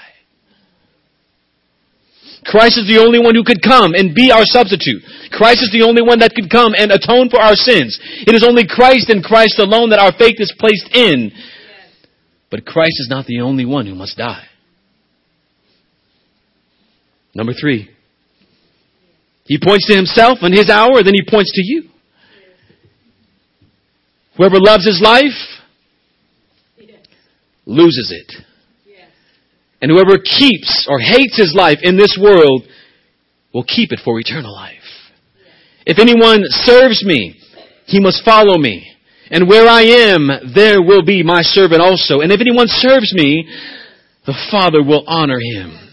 [2.45, 5.03] Christ is the only one who could come and be our substitute.
[5.33, 7.99] Christ is the only one that could come and atone for our sins.
[8.23, 11.35] It is only Christ and Christ alone that our faith is placed in.
[12.49, 14.45] But Christ is not the only one who must die.
[17.33, 17.89] Number three,
[19.45, 21.89] he points to himself and his hour, then he points to you.
[24.37, 25.61] Whoever loves his life
[27.65, 28.45] loses it.
[29.81, 32.63] And whoever keeps or hates his life in this world
[33.53, 34.73] will keep it for eternal life.
[35.85, 37.39] If anyone serves me,
[37.85, 38.94] he must follow me.
[39.31, 39.81] And where I
[40.13, 42.21] am, there will be my servant also.
[42.21, 43.49] And if anyone serves me,
[44.25, 45.85] the Father will honor him.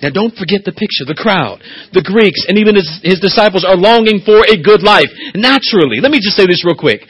[0.00, 1.60] Now don't forget the picture, the crowd,
[1.92, 5.10] the Greeks, and even his, his disciples are longing for a good life.
[5.34, 7.02] Naturally, let me just say this real quick.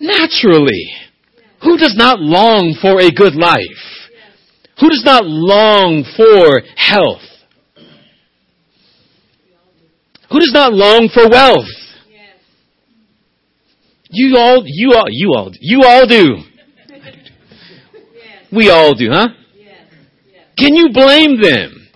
[0.00, 0.92] Naturally,
[1.62, 3.82] who does not long for a good life?
[4.80, 7.22] Who does not long for health?
[10.30, 11.66] Who does not long for wealth?
[14.10, 16.36] You all, you all, you all, you all do.
[18.50, 19.28] We all do, huh?
[20.56, 21.88] Can you blame them?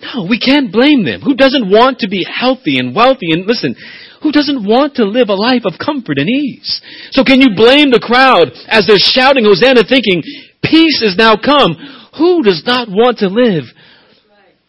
[0.00, 1.20] No, we can't blame them.
[1.20, 3.32] Who doesn't want to be healthy and wealthy?
[3.32, 3.74] And listen,
[4.22, 6.80] who doesn't want to live a life of comfort and ease?
[7.10, 10.22] So can you blame the crowd as they're shouting Hosanna thinking,
[10.62, 11.74] peace is now come?
[12.18, 13.64] Who does not want to live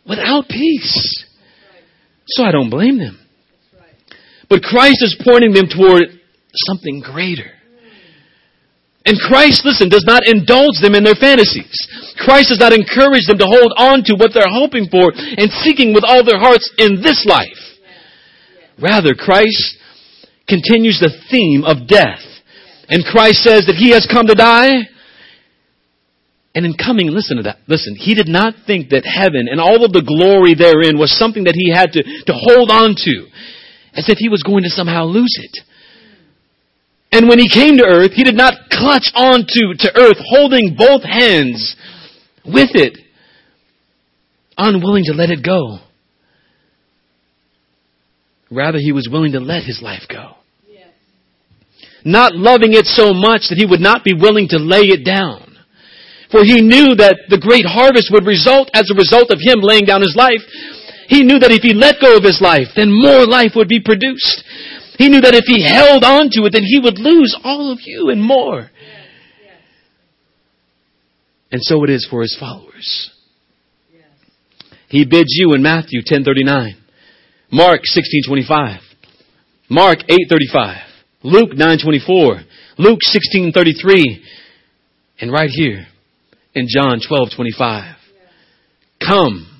[0.07, 1.25] without peace.
[2.27, 3.17] So I don't blame them.
[4.51, 6.11] But Christ is pointing them toward
[6.67, 7.55] something greater.
[9.07, 11.71] And Christ, listen, does not indulge them in their fantasies.
[12.19, 15.95] Christ does not encourage them to hold on to what they're hoping for and seeking
[15.95, 17.79] with all their hearts in this life.
[18.75, 19.79] Rather, Christ
[20.51, 22.21] continues the theme of death.
[22.89, 24.83] And Christ says that He has come to die.
[26.53, 27.59] And in coming, listen to that.
[27.67, 31.45] Listen, He did not think that heaven and all of the glory therein was something
[31.45, 33.31] that He had to, to hold on to
[33.93, 35.57] as if He was going to somehow lose it.
[37.11, 41.03] And when he came to earth, he did not clutch onto to earth, holding both
[41.03, 41.75] hands
[42.45, 42.97] with it,
[44.57, 45.79] unwilling to let it go.
[48.49, 50.35] Rather, he was willing to let his life go.
[50.69, 50.87] Yes.
[52.05, 55.57] Not loving it so much that he would not be willing to lay it down.
[56.31, 59.83] For he knew that the great harvest would result as a result of him laying
[59.83, 60.39] down his life.
[61.11, 63.83] He knew that if he let go of his life, then more life would be
[63.83, 64.47] produced.
[64.97, 67.79] He knew that if he held on to it, then he would lose all of
[67.83, 68.71] you and more.
[71.51, 73.11] And so it is for his followers.
[74.87, 76.77] He bids you in Matthew 10:39,
[77.51, 78.79] Mark 16:25,
[79.67, 80.77] Mark 8:35,
[81.23, 82.45] Luke 9:24,
[82.77, 84.21] Luke 16:33,
[85.19, 85.87] and right here
[86.55, 87.97] in John 12:25.
[89.05, 89.50] Come,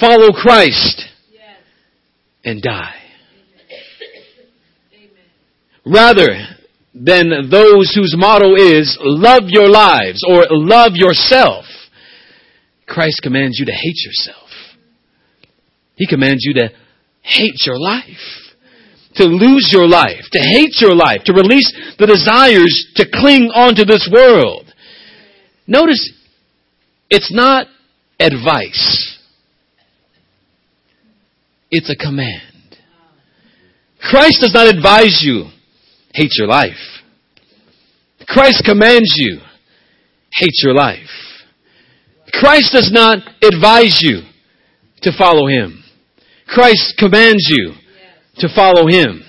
[0.00, 1.04] follow Christ,
[2.44, 2.94] and die.
[5.84, 6.28] Rather
[6.94, 11.64] than those whose motto is love your lives or love yourself,
[12.86, 14.48] Christ commands you to hate yourself.
[15.96, 16.70] He commands you to
[17.22, 18.04] hate your life.
[19.14, 23.84] To lose your life, to hate your life, to release the desires to cling onto
[23.84, 24.72] this world.
[25.66, 26.12] Notice,
[27.10, 27.66] it's not
[28.20, 29.17] advice.
[31.70, 32.78] It's a command.
[34.00, 35.50] Christ does not advise you
[36.14, 37.02] hate your life.
[38.26, 39.38] Christ commands you,
[40.32, 41.08] hate your life.
[42.32, 44.22] Christ does not advise you
[45.02, 45.82] to follow Him.
[46.46, 47.72] Christ commands you
[48.38, 49.22] to follow Him.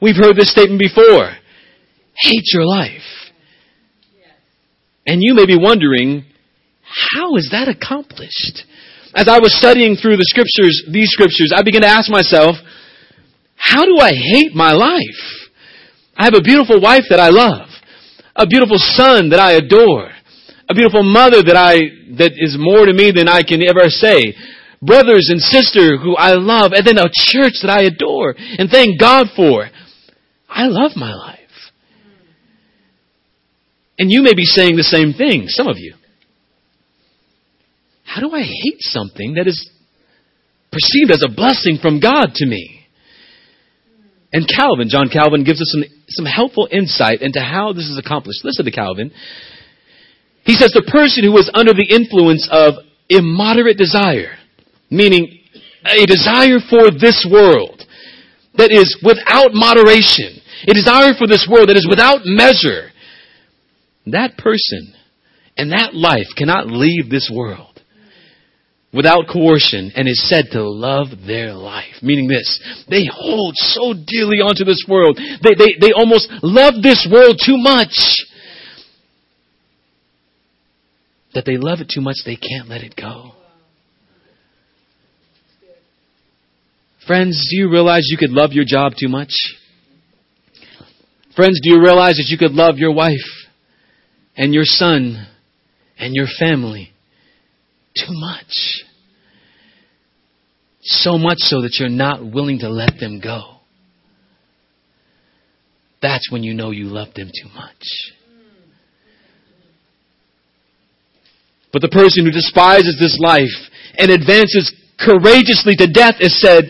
[0.00, 1.30] We've heard this statement before.
[2.14, 3.30] Hate your life.
[5.06, 6.24] And you may be wondering,
[7.14, 8.64] how is that accomplished?
[9.14, 12.56] As I was studying through the scriptures, these scriptures, I began to ask myself,
[13.56, 15.20] how do I hate my life?
[16.16, 17.68] I have a beautiful wife that I love,
[18.34, 20.10] a beautiful son that I adore,
[20.68, 24.34] a beautiful mother that I, that is more to me than I can ever say,
[24.80, 28.98] brothers and sister who I love, and then a church that I adore and thank
[28.98, 29.68] God for.
[30.48, 31.38] I love my life.
[33.98, 35.94] And you may be saying the same thing, some of you.
[38.12, 39.70] How do I hate something that is
[40.70, 42.84] perceived as a blessing from God to me?
[44.34, 48.44] And Calvin, John Calvin, gives us some, some helpful insight into how this is accomplished.
[48.44, 49.12] Listen to Calvin.
[50.44, 54.36] He says the person who is under the influence of immoderate desire,
[54.90, 55.40] meaning
[55.86, 57.80] a desire for this world
[58.58, 60.36] that is without moderation,
[60.68, 62.90] a desire for this world that is without measure,
[64.04, 64.92] that person
[65.56, 67.71] and that life cannot leave this world
[68.92, 72.02] without coercion and is said to love their life.
[72.02, 75.16] Meaning this, they hold so dearly onto this world.
[75.16, 77.94] They, they, they almost love this world too much
[81.34, 83.32] that they love it too much they can't let it go.
[87.06, 89.32] Friends, do you realize you could love your job too much?
[91.34, 93.16] Friends, do you realize that you could love your wife
[94.36, 95.26] and your son
[95.98, 96.91] and your family
[97.94, 98.84] too much.
[100.82, 103.56] So much so that you're not willing to let them go.
[106.00, 108.12] That's when you know you love them too much.
[111.72, 116.64] But the person who despises this life and advances courageously to death is said,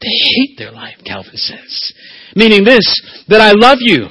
[0.00, 1.92] they hate their life, Calvin says.
[2.34, 2.84] Meaning this,
[3.28, 4.08] that I love you,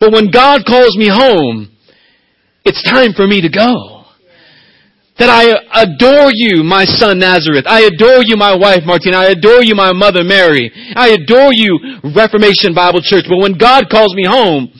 [0.00, 1.70] but when God calls me home,
[2.64, 3.99] it's time for me to go
[5.18, 7.66] that I adore you, my son Nazareth.
[7.66, 9.18] I adore you, my wife Martina.
[9.18, 10.70] I adore you, my mother Mary.
[10.96, 11.78] I adore you,
[12.16, 13.24] Reformation Bible Church.
[13.28, 14.72] But when God calls me home,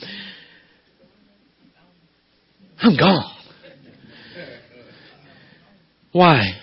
[2.79, 3.31] I'm gone.
[6.11, 6.59] Why?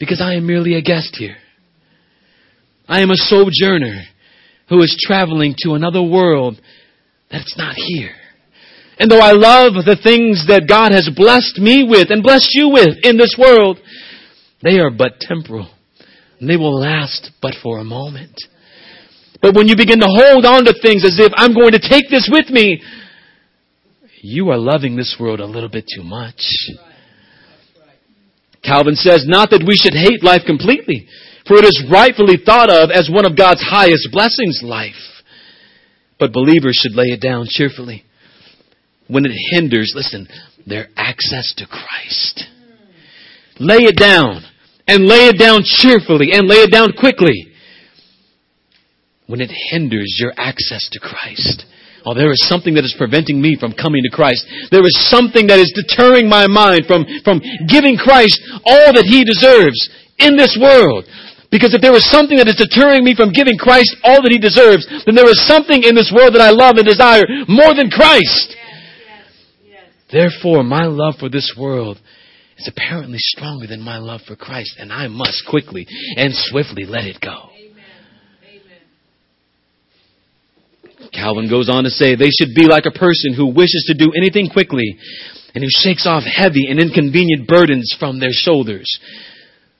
[0.00, 1.36] Because I am merely a guest here.
[2.88, 4.02] I am a sojourner
[4.68, 6.60] who is traveling to another world
[7.30, 8.14] that's not here.
[9.02, 12.70] And though I love the things that God has blessed me with and blessed you
[12.70, 13.82] with in this world,
[14.62, 15.74] They are but temporal.
[16.38, 18.38] And they will last but for a moment.
[19.42, 22.10] But when you begin to hold on to things as if I'm going to take
[22.10, 22.80] this with me,
[24.22, 26.46] you are loving this world a little bit too much.
[28.62, 31.08] Calvin says, not that we should hate life completely,
[31.48, 34.94] for it is rightfully thought of as one of God's highest blessings, life.
[36.20, 38.04] But believers should lay it down cheerfully
[39.08, 40.28] when it hinders, listen,
[40.66, 42.44] their access to Christ.
[43.58, 44.42] Lay it down
[44.86, 47.52] and lay it down cheerfully and lay it down quickly
[49.26, 51.64] when it hinders your access to Christ.
[52.04, 54.42] Oh, there is something that is preventing me from coming to Christ.
[54.74, 57.38] There is something that is deterring my mind from, from
[57.70, 59.78] giving Christ all that He deserves
[60.18, 61.06] in this world.
[61.54, 64.42] Because if there is something that is deterring me from giving Christ all that He
[64.42, 67.92] deserves, then there is something in this world that I love and desire more than
[67.92, 68.56] Christ.
[70.12, 71.98] Therefore, my love for this world
[72.58, 75.86] is apparently stronger than my love for Christ, and I must quickly
[76.16, 77.48] and swiftly let it go.
[81.12, 84.12] Calvin goes on to say they should be like a person who wishes to do
[84.16, 84.96] anything quickly
[85.54, 88.88] and who shakes off heavy and inconvenient burdens from their shoulders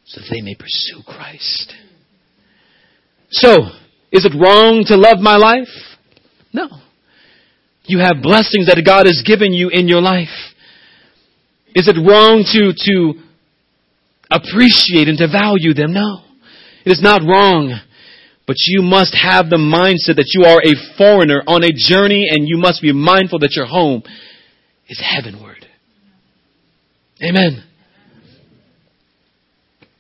[0.04, 1.72] so that they may pursue Christ.
[3.30, 3.56] So,
[4.10, 5.68] is it wrong to love my life?
[6.52, 6.68] No.
[7.84, 10.32] You have blessings that God has given you in your life.
[11.74, 13.20] Is it wrong to, to
[14.30, 15.92] appreciate and to value them?
[15.92, 16.22] No.
[16.84, 17.78] It is not wrong.
[18.46, 22.46] But you must have the mindset that you are a foreigner on a journey and
[22.46, 24.02] you must be mindful that your home
[24.88, 25.66] is heavenward.
[27.22, 27.64] Amen.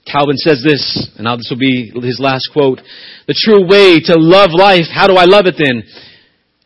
[0.04, 2.80] Calvin says this, and now this will be his last quote.
[3.26, 5.84] The true way to love life, how do I love it then?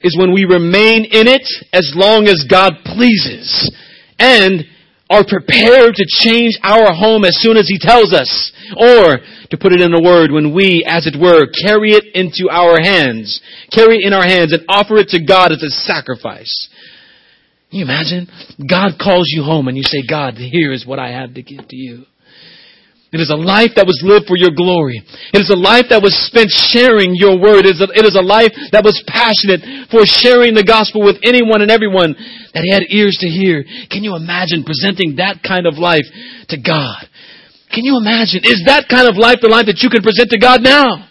[0.02, 3.72] Is when we remain in it as long as God pleases
[4.18, 4.64] and
[5.08, 8.52] are prepared to change our home as soon as He tells us.
[8.76, 9.18] Or,
[9.50, 12.80] to put it in a word, when we, as it were, carry it into our
[12.80, 13.40] hands,
[13.72, 16.68] carry it in our hands and offer it to God as a sacrifice.
[17.70, 18.28] Can you imagine?
[18.68, 21.66] God calls you home and you say, God, here is what I have to give
[21.68, 22.04] to you.
[23.14, 24.98] It is a life that was lived for your glory.
[25.30, 27.62] It is a life that was spent sharing your word.
[27.62, 29.62] It is a, it is a life that was passionate
[29.94, 32.18] for sharing the gospel with anyone and everyone
[32.50, 33.62] that had ears to hear.
[33.94, 36.06] Can you imagine presenting that kind of life
[36.50, 37.06] to God?
[37.70, 38.42] Can you imagine?
[38.42, 41.06] Is that kind of life the life that you can present to God now?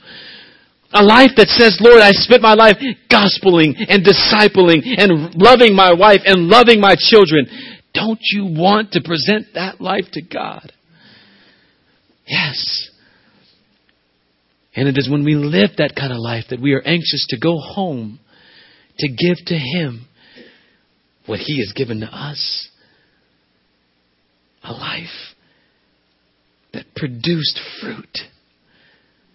[0.91, 2.75] A life that says, Lord, I spent my life
[3.07, 7.47] gospeling and discipling and loving my wife and loving my children.
[7.95, 10.74] Don't you want to present that life to God?
[12.28, 12.89] Yes.
[14.76, 17.39] And it is when we live that kind of life that we are anxious to
[17.39, 18.19] go home
[18.99, 20.07] to give to Him
[21.26, 22.69] what He has given to us.
[24.63, 25.36] A life
[26.73, 28.17] that produced fruit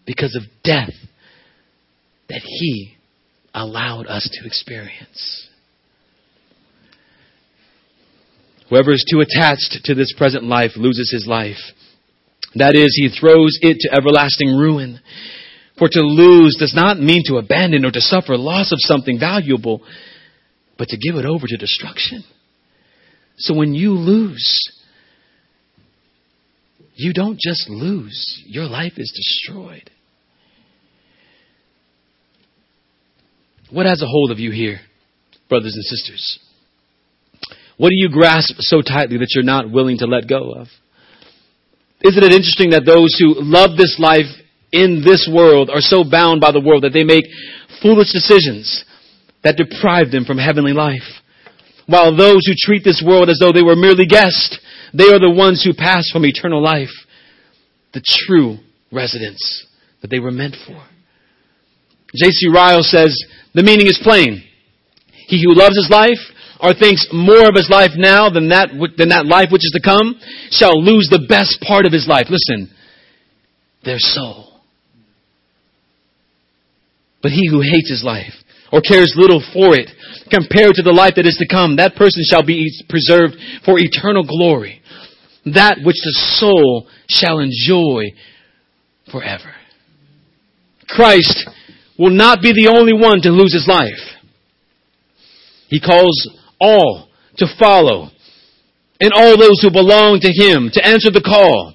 [0.04, 0.92] because of death
[2.28, 2.94] that He
[3.54, 5.48] allowed us to experience.
[8.68, 11.58] Whoever is too attached to this present life loses his life.
[12.54, 15.00] That is, he throws it to everlasting ruin.
[15.78, 19.82] For to lose does not mean to abandon or to suffer loss of something valuable,
[20.76, 22.24] but to give it over to destruction.
[23.38, 24.70] So when you lose,
[26.94, 29.90] you don't just lose, your life is destroyed.
[33.70, 34.80] What has a hold of you here,
[35.48, 36.38] brothers and sisters?
[37.78, 40.66] What do you grasp so tightly that you're not willing to let go of?
[42.02, 44.26] Isn't it interesting that those who love this life
[44.72, 47.24] in this world are so bound by the world that they make
[47.82, 48.84] foolish decisions
[49.44, 51.04] that deprive them from heavenly life?
[51.86, 54.58] While those who treat this world as though they were merely guests,
[54.94, 56.92] they are the ones who pass from eternal life,
[57.92, 58.58] the true
[58.90, 59.66] residence
[60.00, 60.82] that they were meant for.
[62.14, 62.48] J.C.
[62.52, 63.16] Ryle says,
[63.54, 64.42] the meaning is plain.
[65.26, 66.18] He who loves his life
[66.62, 69.82] or thinks more of his life now than that, than that life which is to
[69.82, 72.26] come shall lose the best part of his life.
[72.28, 72.70] Listen,
[73.84, 74.60] their soul.
[77.22, 78.32] But he who hates his life
[78.72, 79.90] or cares little for it
[80.30, 83.34] compared to the life that is to come, that person shall be preserved
[83.64, 84.80] for eternal glory.
[85.46, 88.12] That which the soul shall enjoy
[89.10, 89.52] forever.
[90.86, 91.48] Christ
[91.98, 94.00] will not be the only one to lose his life.
[95.68, 96.28] He calls
[96.60, 97.08] all
[97.38, 98.10] to follow
[99.00, 101.74] and all those who belong to Him to answer the call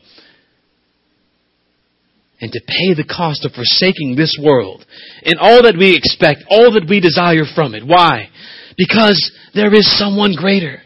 [2.39, 4.85] and to pay the cost of forsaking this world
[5.23, 7.85] and all that we expect, all that we desire from it.
[7.85, 8.29] Why?
[8.77, 9.17] Because
[9.53, 10.81] there is someone greater.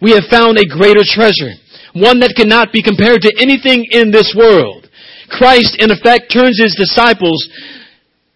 [0.00, 1.56] We have found a greater treasure,
[1.94, 4.90] one that cannot be compared to anything in this world.
[5.30, 7.48] Christ, in effect, turns his disciples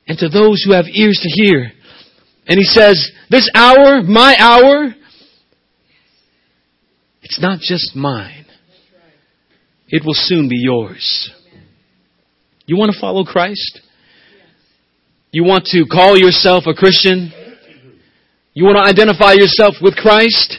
[0.09, 1.73] and to those who have ears to hear.
[2.51, 4.93] And he says, this hour, my hour,
[7.23, 8.45] it's not just mine.
[9.87, 11.31] It will soon be yours.
[12.67, 13.81] You want to follow Christ?
[15.31, 17.33] You want to call yourself a Christian?
[18.53, 20.59] You want to identify yourself with Christ?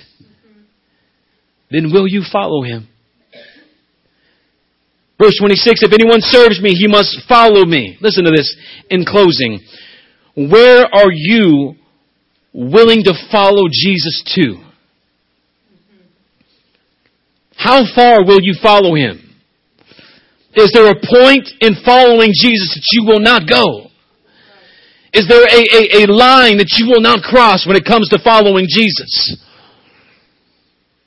[1.70, 2.88] Then will you follow him?
[5.22, 7.98] Verse 26, if anyone serves me, he must follow me.
[8.00, 8.56] Listen to this
[8.89, 9.60] in closing.
[10.36, 11.76] Where are you
[12.54, 14.64] willing to follow Jesus to?
[17.56, 19.20] How far will you follow him?
[20.56, 23.91] Is there a point in following Jesus that you will not go?
[25.14, 28.20] Is there a, a, a line that you will not cross when it comes to
[28.24, 29.38] following Jesus?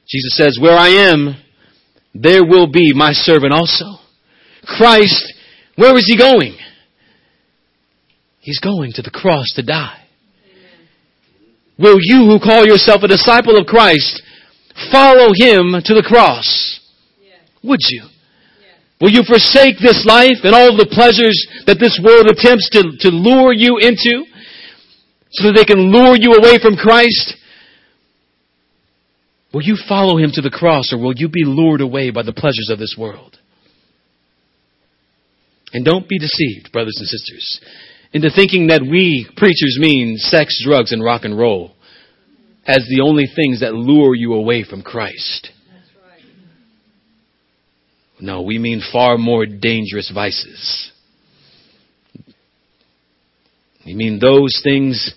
[0.07, 1.37] Jesus says, where I am,
[2.15, 3.99] there will be my servant also.
[4.63, 5.35] Christ,
[5.77, 6.57] where is he going?
[8.41, 10.04] He's going to the cross to die.
[11.79, 14.23] Will you who call yourself a disciple of Christ
[14.91, 16.81] follow him to the cross?
[17.63, 18.05] Would you?
[19.01, 23.09] Will you forsake this life and all the pleasures that this world attempts to, to
[23.11, 24.25] lure you into
[25.33, 27.35] so that they can lure you away from Christ?
[29.53, 32.33] Will you follow him to the cross or will you be lured away by the
[32.33, 33.39] pleasures of this world?
[35.73, 37.61] And don't be deceived, brothers and sisters,
[38.15, 41.73] into thinking that we preachers mean sex, drugs, and rock and roll
[42.65, 45.51] as the only things that lure you away from Christ.
[48.21, 50.93] No, we mean far more dangerous vices.
[53.85, 55.13] We mean those things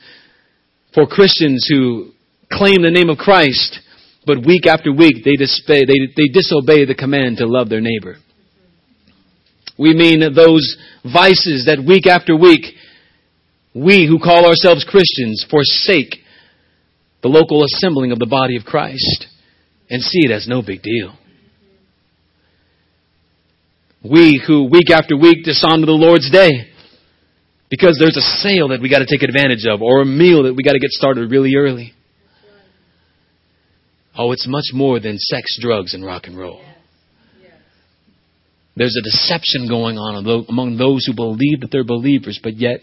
[0.93, 2.11] for Christians who
[2.51, 3.79] claim the name of Christ,
[4.25, 8.15] but week after week they, disobey, they, they disobey the command to love their neighbor.
[9.77, 12.65] We mean those vices that week after week
[13.84, 16.15] we who call ourselves Christians forsake
[17.21, 19.28] the local assembling of the body of Christ
[19.89, 21.17] and see it as no big deal.
[24.03, 26.71] We who week after week dishonor the Lord's day
[27.69, 30.53] because there's a sale that we got to take advantage of or a meal that
[30.53, 31.93] we got to get started really early.
[34.17, 36.63] Oh, it's much more than sex, drugs, and rock and roll.
[38.75, 42.82] There's a deception going on among those who believe that they're believers, but yet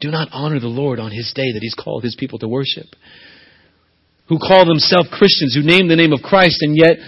[0.00, 2.86] do not honor the Lord on His day that He's called His people to worship.
[4.28, 6.98] Who call themselves Christians, who name the name of Christ, and yet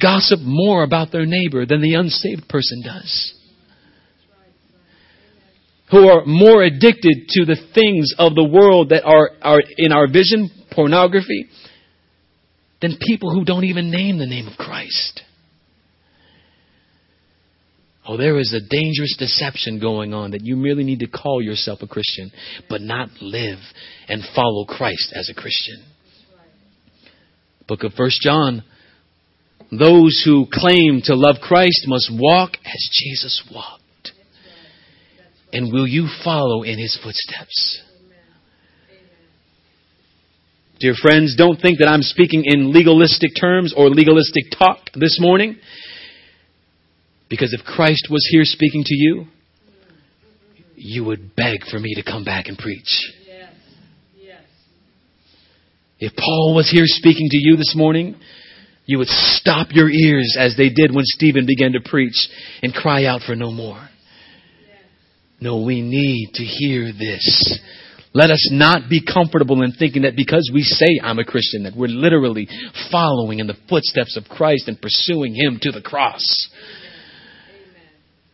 [0.00, 3.34] gossip more about their neighbor than the unsaved person does.
[5.90, 10.06] Who are more addicted to the things of the world that are, are in our
[10.06, 11.46] vision, pornography,
[12.82, 15.22] than people who don't even name the name of Christ.
[18.08, 21.80] Oh, there is a dangerous deception going on that you merely need to call yourself
[21.82, 22.32] a Christian,
[22.66, 23.58] but not live
[24.08, 25.84] and follow Christ as a Christian.
[27.68, 28.64] Book of First John.
[29.70, 34.12] Those who claim to love Christ must walk as Jesus walked.
[35.52, 37.82] And will you follow in his footsteps?
[40.80, 45.58] Dear friends, don't think that I'm speaking in legalistic terms or legalistic talk this morning.
[47.28, 49.26] Because if Christ was here speaking to you,
[50.74, 53.12] you would beg for me to come back and preach.
[56.00, 58.14] If Paul was here speaking to you this morning,
[58.86, 62.28] you would stop your ears as they did when Stephen began to preach
[62.62, 63.88] and cry out for no more.
[65.40, 67.60] No, we need to hear this.
[68.14, 71.76] Let us not be comfortable in thinking that because we say I'm a Christian, that
[71.76, 72.48] we're literally
[72.90, 76.24] following in the footsteps of Christ and pursuing Him to the cross.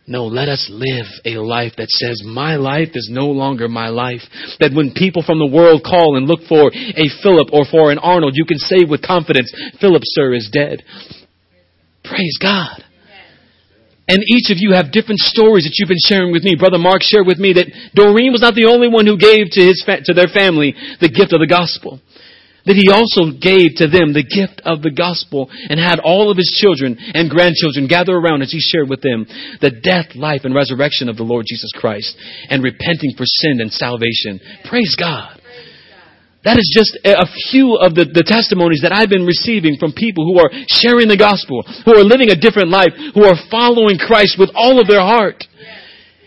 [0.06, 4.20] No, let us live a life that says, my life is no longer my life.
[4.60, 7.96] That when people from the world call and look for a Philip or for an
[7.98, 9.50] Arnold, you can say with confidence,
[9.80, 10.84] Philip, sir, is dead.
[12.04, 12.84] Praise God.
[14.06, 16.56] And each of you have different stories that you've been sharing with me.
[16.60, 19.62] Brother Mark shared with me that Doreen was not the only one who gave to
[19.64, 22.00] his, to their family the gift of the gospel
[22.66, 26.40] that he also gave to them the gift of the gospel and had all of
[26.40, 29.28] his children and grandchildren gather around as he shared with them
[29.60, 32.16] the death, life, and resurrection of the Lord Jesus Christ
[32.48, 34.40] and repenting for sin and salvation.
[34.64, 35.40] Praise God.
[36.44, 40.28] That is just a few of the, the testimonies that I've been receiving from people
[40.28, 44.36] who are sharing the gospel, who are living a different life, who are following Christ
[44.36, 45.40] with all of their heart.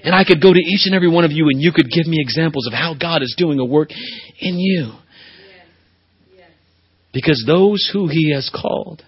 [0.02, 2.10] And I could go to each and every one of you and you could give
[2.10, 3.94] me examples of how God is doing a work
[4.42, 4.98] in you.
[7.18, 9.02] Because those who he has called,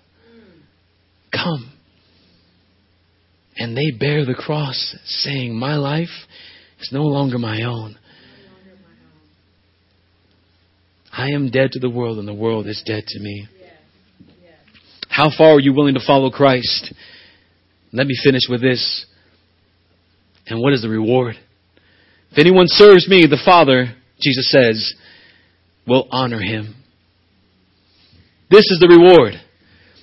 [1.32, 1.72] come.
[3.55, 6.10] And they bear the cross, saying, My life
[6.82, 7.99] is no longer my own.
[11.12, 13.47] I am dead to the world, and the world is dead to me.
[15.07, 16.91] How far are you willing to follow Christ?
[17.93, 19.05] Let me finish with this.
[20.47, 21.36] And what is the reward?
[22.32, 24.95] If anyone serves me, the Father, Jesus says,
[25.86, 26.74] will honor him.
[28.50, 29.38] This is the reward.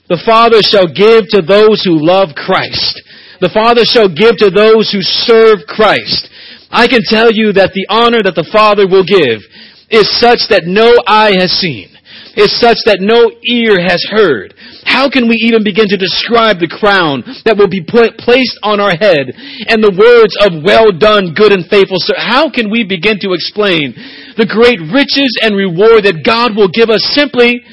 [0.09, 3.03] The Father shall give to those who love Christ.
[3.43, 6.31] The Father shall give to those who serve Christ.
[6.71, 9.43] I can tell you that the honor that the Father will give
[9.91, 11.91] is such that no eye has seen,
[12.39, 14.55] is such that no ear has heard.
[14.87, 18.79] How can we even begin to describe the crown that will be put, placed on
[18.79, 19.35] our head
[19.67, 22.15] and the words of well done, good and faithful sir?
[22.15, 23.95] How can we begin to explain
[24.39, 27.67] the great riches and reward that God will give us simply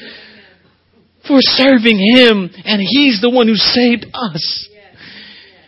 [1.26, 4.68] for serving Him and He's the one who saved us?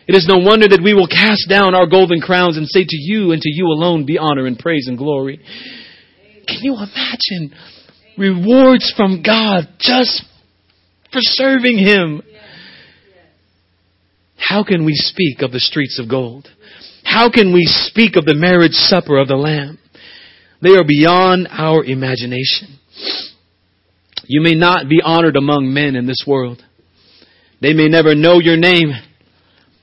[0.07, 2.97] It is no wonder that we will cast down our golden crowns and say to
[2.97, 5.41] you and to you alone be honor and praise and glory.
[6.47, 7.57] Can you imagine
[8.17, 10.23] rewards from God just
[11.13, 12.23] for serving Him?
[14.37, 16.49] How can we speak of the streets of gold?
[17.03, 19.79] How can we speak of the marriage supper of the Lamb?
[20.63, 22.79] They are beyond our imagination.
[24.25, 26.63] You may not be honored among men in this world.
[27.61, 28.91] They may never know your name.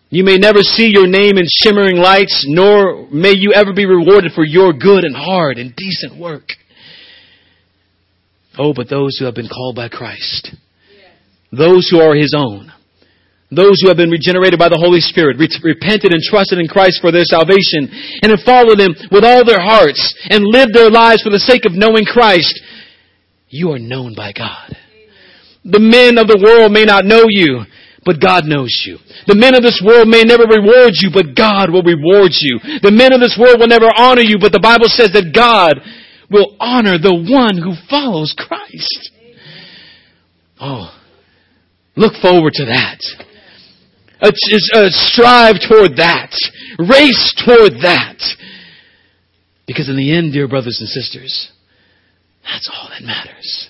[0.09, 4.33] You may never see your name in shimmering lights, nor may you ever be rewarded
[4.33, 6.49] for your good and hard and decent work.
[8.57, 10.55] Oh, but those who have been called by Christ,
[11.51, 12.71] those who are His own,
[13.49, 17.11] those who have been regenerated by the Holy Spirit, repented and trusted in Christ for
[17.11, 17.89] their salvation,
[18.21, 21.65] and have followed Him with all their hearts and lived their lives for the sake
[21.65, 22.61] of knowing Christ,
[23.53, 24.75] you are known by God.
[25.63, 27.61] The men of the world may not know you,
[28.03, 28.97] but God knows you.
[29.27, 32.57] The men of this world may never reward you, but God will reward you.
[32.81, 35.77] The men of this world will never honor you, but the Bible says that God
[36.33, 39.11] will honor the one who follows Christ.
[40.59, 40.89] Oh,
[41.95, 42.99] look forward to that.
[44.19, 44.33] Uh,
[44.73, 46.33] uh, strive toward that.
[46.81, 48.17] Race toward that.
[49.67, 51.51] Because in the end, dear brothers and sisters,
[52.43, 53.69] that's all that matters.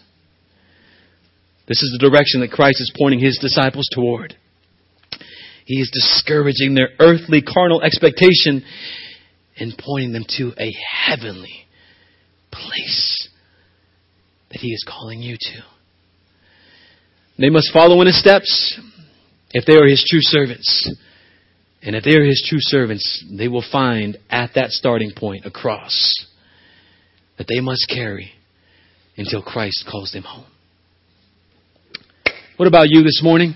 [1.67, 4.35] This is the direction that Christ is pointing his disciples toward.
[5.65, 8.63] He is discouraging their earthly carnal expectation
[9.57, 10.71] and pointing them to a
[11.05, 11.67] heavenly
[12.51, 13.29] place
[14.51, 15.63] that he is calling you to.
[17.39, 18.79] They must follow in his steps
[19.51, 20.91] if they are his true servants.
[21.81, 25.51] And if they are his true servants, they will find at that starting point a
[25.51, 26.13] cross
[27.37, 28.31] that they must carry
[29.17, 30.45] until Christ calls them home.
[32.57, 33.55] What about you this morning?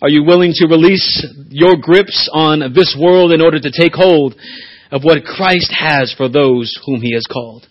[0.00, 4.36] Are you willing to release your grips on this world in order to take hold
[4.92, 7.66] of what Christ has for those whom He has called?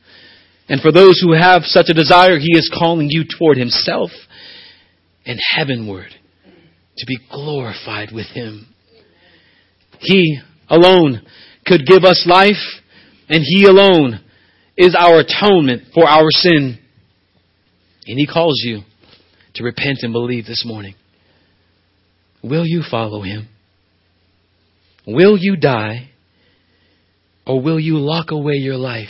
[0.67, 4.11] And for those who have such a desire, He is calling you toward Himself
[5.25, 6.09] and heavenward
[6.97, 8.67] to be glorified with Him.
[9.99, 11.25] He alone
[11.65, 12.81] could give us life,
[13.29, 14.19] and He alone
[14.77, 16.79] is our atonement for our sin.
[18.05, 18.81] And He calls you
[19.55, 20.95] to repent and believe this morning.
[22.43, 23.49] Will you follow him?
[25.05, 26.09] Will you die?
[27.45, 29.07] Or will you lock away your life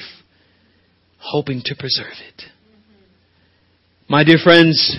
[1.17, 2.43] hoping to preserve it?
[4.07, 4.97] My dear friends,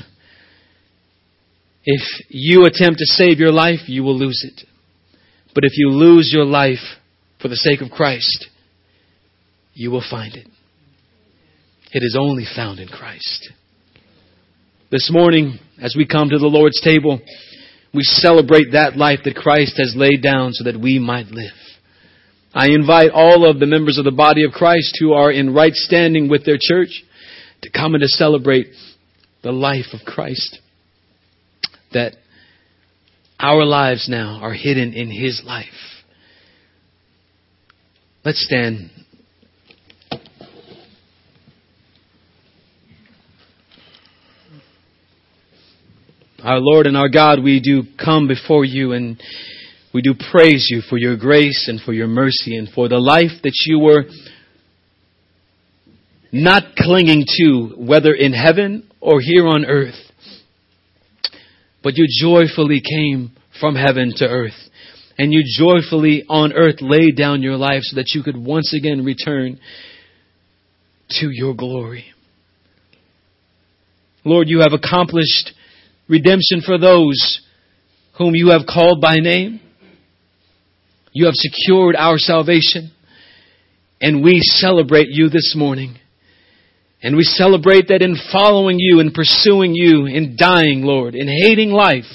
[1.85, 4.67] if you attempt to save your life, you will lose it.
[5.55, 6.99] But if you lose your life
[7.41, 8.49] for the sake of Christ,
[9.73, 10.47] you will find it.
[11.93, 13.51] It is only found in Christ.
[14.91, 17.21] This morning, as we come to the Lord's table,
[17.95, 21.53] we celebrate that life that Christ has laid down so that we might live.
[22.55, 25.73] I invite all of the members of the body of Christ who are in right
[25.75, 27.03] standing with their church
[27.63, 28.69] to come and to celebrate
[29.43, 30.61] the life of Christ.
[31.93, 32.17] That
[33.41, 35.67] our lives now are hidden in His life.
[38.25, 38.91] Let's stand
[46.49, 49.23] Our Lord and our God, we do come before you and
[49.93, 53.43] we do praise you for your grace and for your mercy and for the life
[53.43, 54.05] that you were
[56.33, 60.01] not clinging to, whether in heaven or here on earth.
[61.83, 64.71] But you joyfully came from heaven to earth.
[65.19, 69.05] And you joyfully on earth laid down your life so that you could once again
[69.05, 69.61] return
[71.11, 72.07] to your glory.
[74.25, 75.53] Lord, you have accomplished
[76.09, 77.41] redemption for those
[78.17, 79.61] whom you have called by name.
[81.13, 82.93] You have secured our salvation.
[84.01, 85.97] And we celebrate you this morning.
[87.03, 91.71] And we celebrate that in following you, in pursuing you, in dying, Lord, in hating
[91.71, 92.11] life,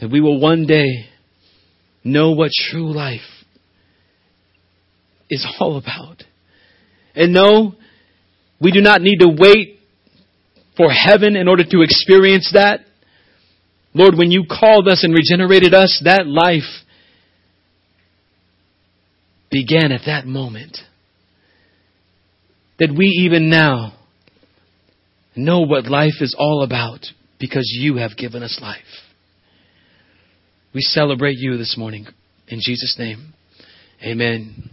[0.00, 1.06] that we will one day
[2.02, 3.20] know what true life
[5.30, 6.24] is all about.
[7.14, 7.74] And no,
[8.60, 9.71] we do not need to wait
[10.76, 12.80] for heaven in order to experience that.
[13.94, 16.62] Lord, when you called us and regenerated us, that life
[19.50, 20.78] began at that moment.
[22.78, 23.92] That we even now
[25.36, 27.00] know what life is all about
[27.38, 28.80] because you have given us life.
[30.74, 32.06] We celebrate you this morning.
[32.48, 33.34] In Jesus' name,
[34.02, 34.70] amen.